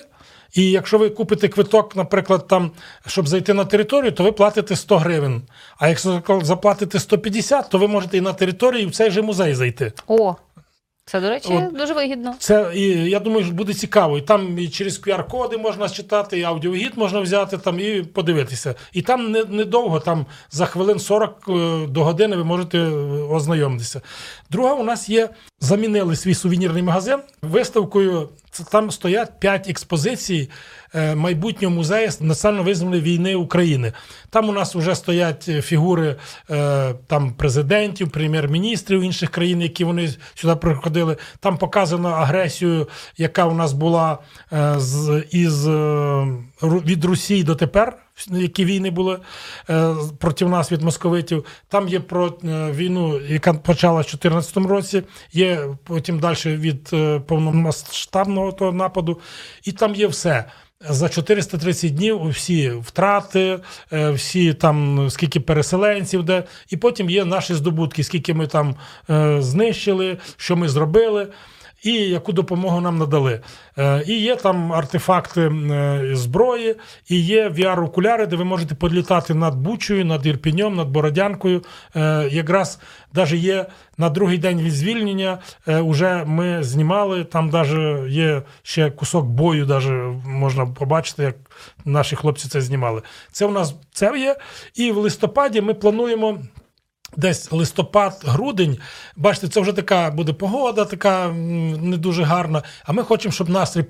[0.54, 2.72] І якщо ви купите квиток, наприклад, там,
[3.08, 5.42] щоб зайти на територію, то ви платите 100 гривень.
[5.78, 9.54] А якщо заплатите 150, то ви можете і на територію, і в цей же музей
[9.54, 9.94] зайти.
[10.08, 10.36] О,
[11.06, 11.78] це, до речі, От.
[11.78, 12.36] дуже вигідно.
[12.40, 14.18] Це і я думаю, що буде цікаво.
[14.18, 18.76] І там і через QR-коди можна читати, і аудіогід можна взяти там і подивитися.
[18.94, 22.90] І там не- недовго, там за хвилин 40 е, до години ви можете е,
[23.30, 24.02] ознайомитися.
[24.50, 25.30] Друга, у нас є
[25.60, 28.30] замінили свій сувенірний магазин виставкою.
[28.72, 30.50] Там стоять 5 експозицій
[31.16, 33.94] майбутнього музею національно визвольної війни України.
[34.30, 36.16] Там у нас вже стоять е, фігури
[36.50, 41.18] е, там президентів, прем'єр-міністрів інших країн, які вони сюди приходили.
[41.40, 42.88] Там показано агресію,
[43.18, 44.18] яка у нас була
[44.54, 46.28] е, з із е,
[46.64, 47.98] від Росії дотепер.
[48.28, 49.20] Які війни були
[49.70, 51.46] е, проти нас від московитів.
[51.68, 57.20] Там є про е, війну, яка почалася в 2014 році, є потім далі від е,
[57.20, 59.20] повномасштабного того нападу,
[59.64, 60.46] і там є все.
[60.90, 63.60] За 430 днів всі втрати,
[63.94, 68.76] е, всі там скільки переселенців, де, і потім є наші здобутки, скільки ми там
[69.10, 71.28] е, знищили, що ми зробили.
[71.84, 73.42] І яку допомогу нам надали.
[73.78, 76.76] Е, І є там артефакти е, зброї,
[77.10, 81.64] і є VR-окуляри, де ви можете підлітати над Бучою, над Ірпіньом, над Бородянкою.
[81.96, 82.80] Е, Якраз
[83.14, 83.66] навіть є
[83.98, 85.38] на другий день від звільнення.
[85.68, 87.24] Уже ми знімали.
[87.24, 89.94] Там навіть є ще кусок бою, даже
[90.26, 91.36] можна побачити, як
[91.86, 93.02] наші хлопці це знімали.
[93.32, 94.36] Це у нас це є.
[94.76, 96.40] І в листопаді ми плануємо.
[97.18, 98.78] Десь листопад-грудень,
[99.16, 102.64] бачите, це вже така буде погода, така не дуже гарна.
[102.84, 103.86] А ми хочемо, щоб настрій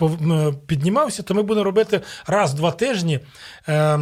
[0.67, 3.19] піднімався, то ми будемо робити раз в два тижні
[3.67, 3.99] е, е,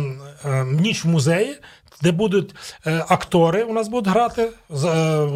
[0.65, 1.57] ніч в музеї,
[2.01, 2.55] де будуть
[2.87, 4.41] е, актори у нас будуть грати.
[4.41, 4.85] е,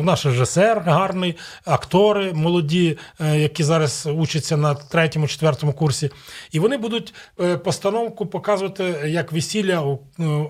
[0.04, 1.36] наш режисер гарний,
[1.66, 6.10] актори молоді, е, які зараз учаться на третьому, четвертому курсі.
[6.52, 10.00] І вони будуть е, постановку показувати як весілля у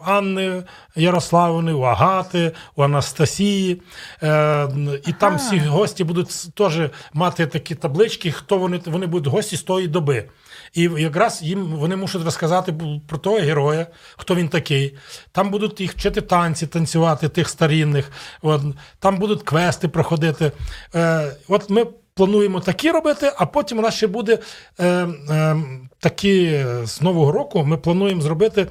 [0.05, 0.64] Анни
[0.95, 3.82] Ярославини, у Агати, у Анастасії.
[4.24, 4.68] Е,
[5.07, 6.80] І там всі гості будуть теж
[7.14, 10.26] мати такі таблички, хто вони, вони будуть гості з тої доби.
[10.74, 12.74] І якраз їм вони мусять розказати
[13.07, 14.95] про того героя, хто він такий.
[15.32, 18.11] Там будуть їх вчити танці, танцювати тих старінних.
[18.41, 18.61] От,
[18.99, 20.51] там будуть квести проходити.
[20.95, 24.39] Е, от ми плануємо такі робити, а потім у нас ще буде
[24.80, 25.55] е, е,
[25.99, 27.63] такі е, з Нового року.
[27.65, 28.67] Ми плануємо зробити.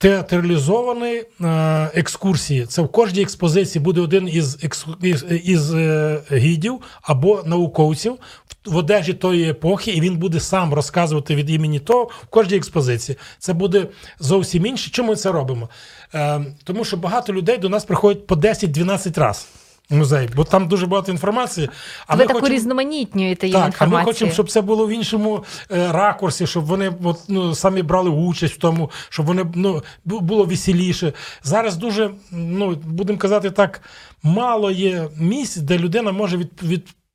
[0.00, 1.24] Театралізовані е,
[1.94, 2.66] екскурсії.
[2.66, 4.58] Це в кожній експозиції буде один із,
[5.02, 8.16] із, із е, гідів або науковців
[8.64, 13.18] в одежі тої епохи, і він буде сам розказувати від імені того в кожній експозиції.
[13.38, 13.86] Це буде
[14.18, 14.90] зовсім інше.
[14.90, 15.68] Чому ми це робимо?
[16.14, 19.59] Е, тому що багато людей до нас приходять по 10-12 разів.
[19.90, 21.68] Музей, бо там дуже багато інформації.
[22.06, 24.90] А Ви ми таку хочемо- різноманітнюєте її так, а ми хочемо, щоб це було в
[24.90, 29.82] іншому е, ракурсі, щоб вони от, ну, самі брали участь в тому, щоб вони ну,
[30.04, 31.12] було веселіше.
[31.42, 33.80] Зараз дуже, ну, будемо казати так,
[34.22, 36.50] мало є місць, де людина може від,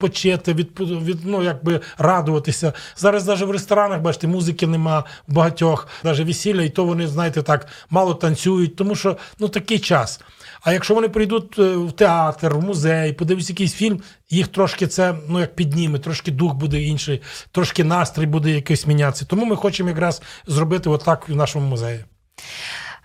[0.06, 2.74] відпочити, від, від, ну, якби радуватися.
[2.98, 7.42] Зараз навіть в ресторанах, бачите, музики нема в багатьох, навіть весілля, і то вони, знаєте,
[7.42, 10.22] так, мало танцюють, тому що ну, такий час.
[10.62, 15.16] А якщо вони прийдуть е, в театр, в музей, подивляться якийсь фільм, їх трошки це
[15.30, 19.26] ну як підніме, трошки дух буде інший, трошки настрій буде якийсь мінятися.
[19.26, 22.04] Тому ми хочемо якраз зробити отак в нашому музеї.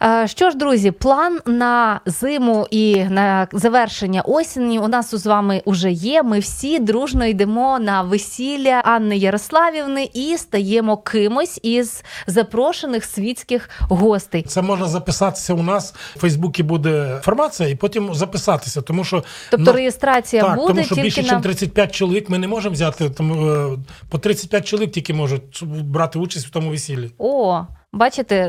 [0.03, 5.63] Е, Що ж, друзі, план на зиму і на завершення осені у нас з вами
[5.65, 6.23] уже є.
[6.23, 14.43] Ми всі дружно йдемо на весілля Анни Ярославівни і стаємо кимось із запрошених світських гостей.
[14.43, 15.95] Це можна записатися у нас.
[16.17, 20.85] В Фейсбуці буде інформація, і потім записатися, тому що Тобто ну, реєстрація так, буде тому
[20.85, 23.11] що тільки більше, на ніж 35 чоловік ми не можемо взяти.
[23.11, 23.79] Тому е,
[24.09, 27.11] по 35 чоловік тільки можуть брати участь в тому весіллі.
[27.19, 27.67] о.
[27.93, 28.49] Бачите,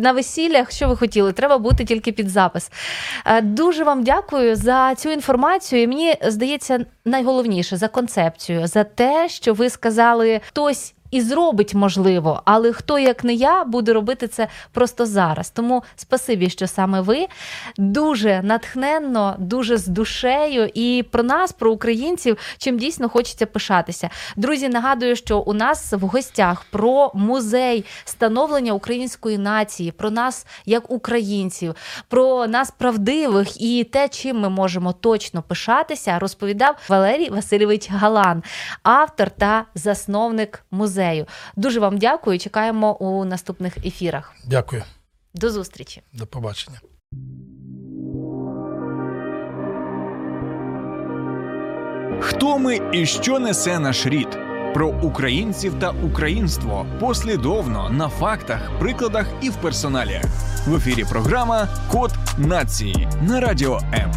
[0.00, 2.70] на весіллях, що ви хотіли, треба бути тільки під запис.
[3.26, 5.88] Е, дуже вам дякую за цю інформацію.
[5.88, 12.72] Мені здається, найголовніше за концепцію, за те, що ви сказали, хтось і зробить можливо, але
[12.72, 15.50] хто як не я буде робити це просто зараз.
[15.50, 17.26] Тому спасибі, що саме ви
[17.78, 24.10] дуже натхненно, дуже з душею і про нас, про українців, чим дійсно хочеться пишатися.
[24.36, 30.90] Друзі, нагадую, що у нас в гостях про музей становлення української нації, про нас як
[30.90, 31.74] українців,
[32.08, 38.42] про нас правдивих і те, чим ми можемо точно пишатися, розповідав Валерій Васильович Галан,
[38.82, 41.26] автор та засновник музею музею.
[41.56, 42.38] Дуже вам дякую.
[42.38, 44.34] Чекаємо у наступних ефірах.
[44.46, 44.82] Дякую.
[45.34, 46.02] До зустрічі.
[46.12, 46.80] До побачення.
[52.20, 54.38] Хто ми і що несе наш рід?
[54.74, 60.24] Про українців та українство послідовно на фактах, прикладах і в персоналіях.
[60.66, 64.12] В ефірі програма Код нації на радіо М.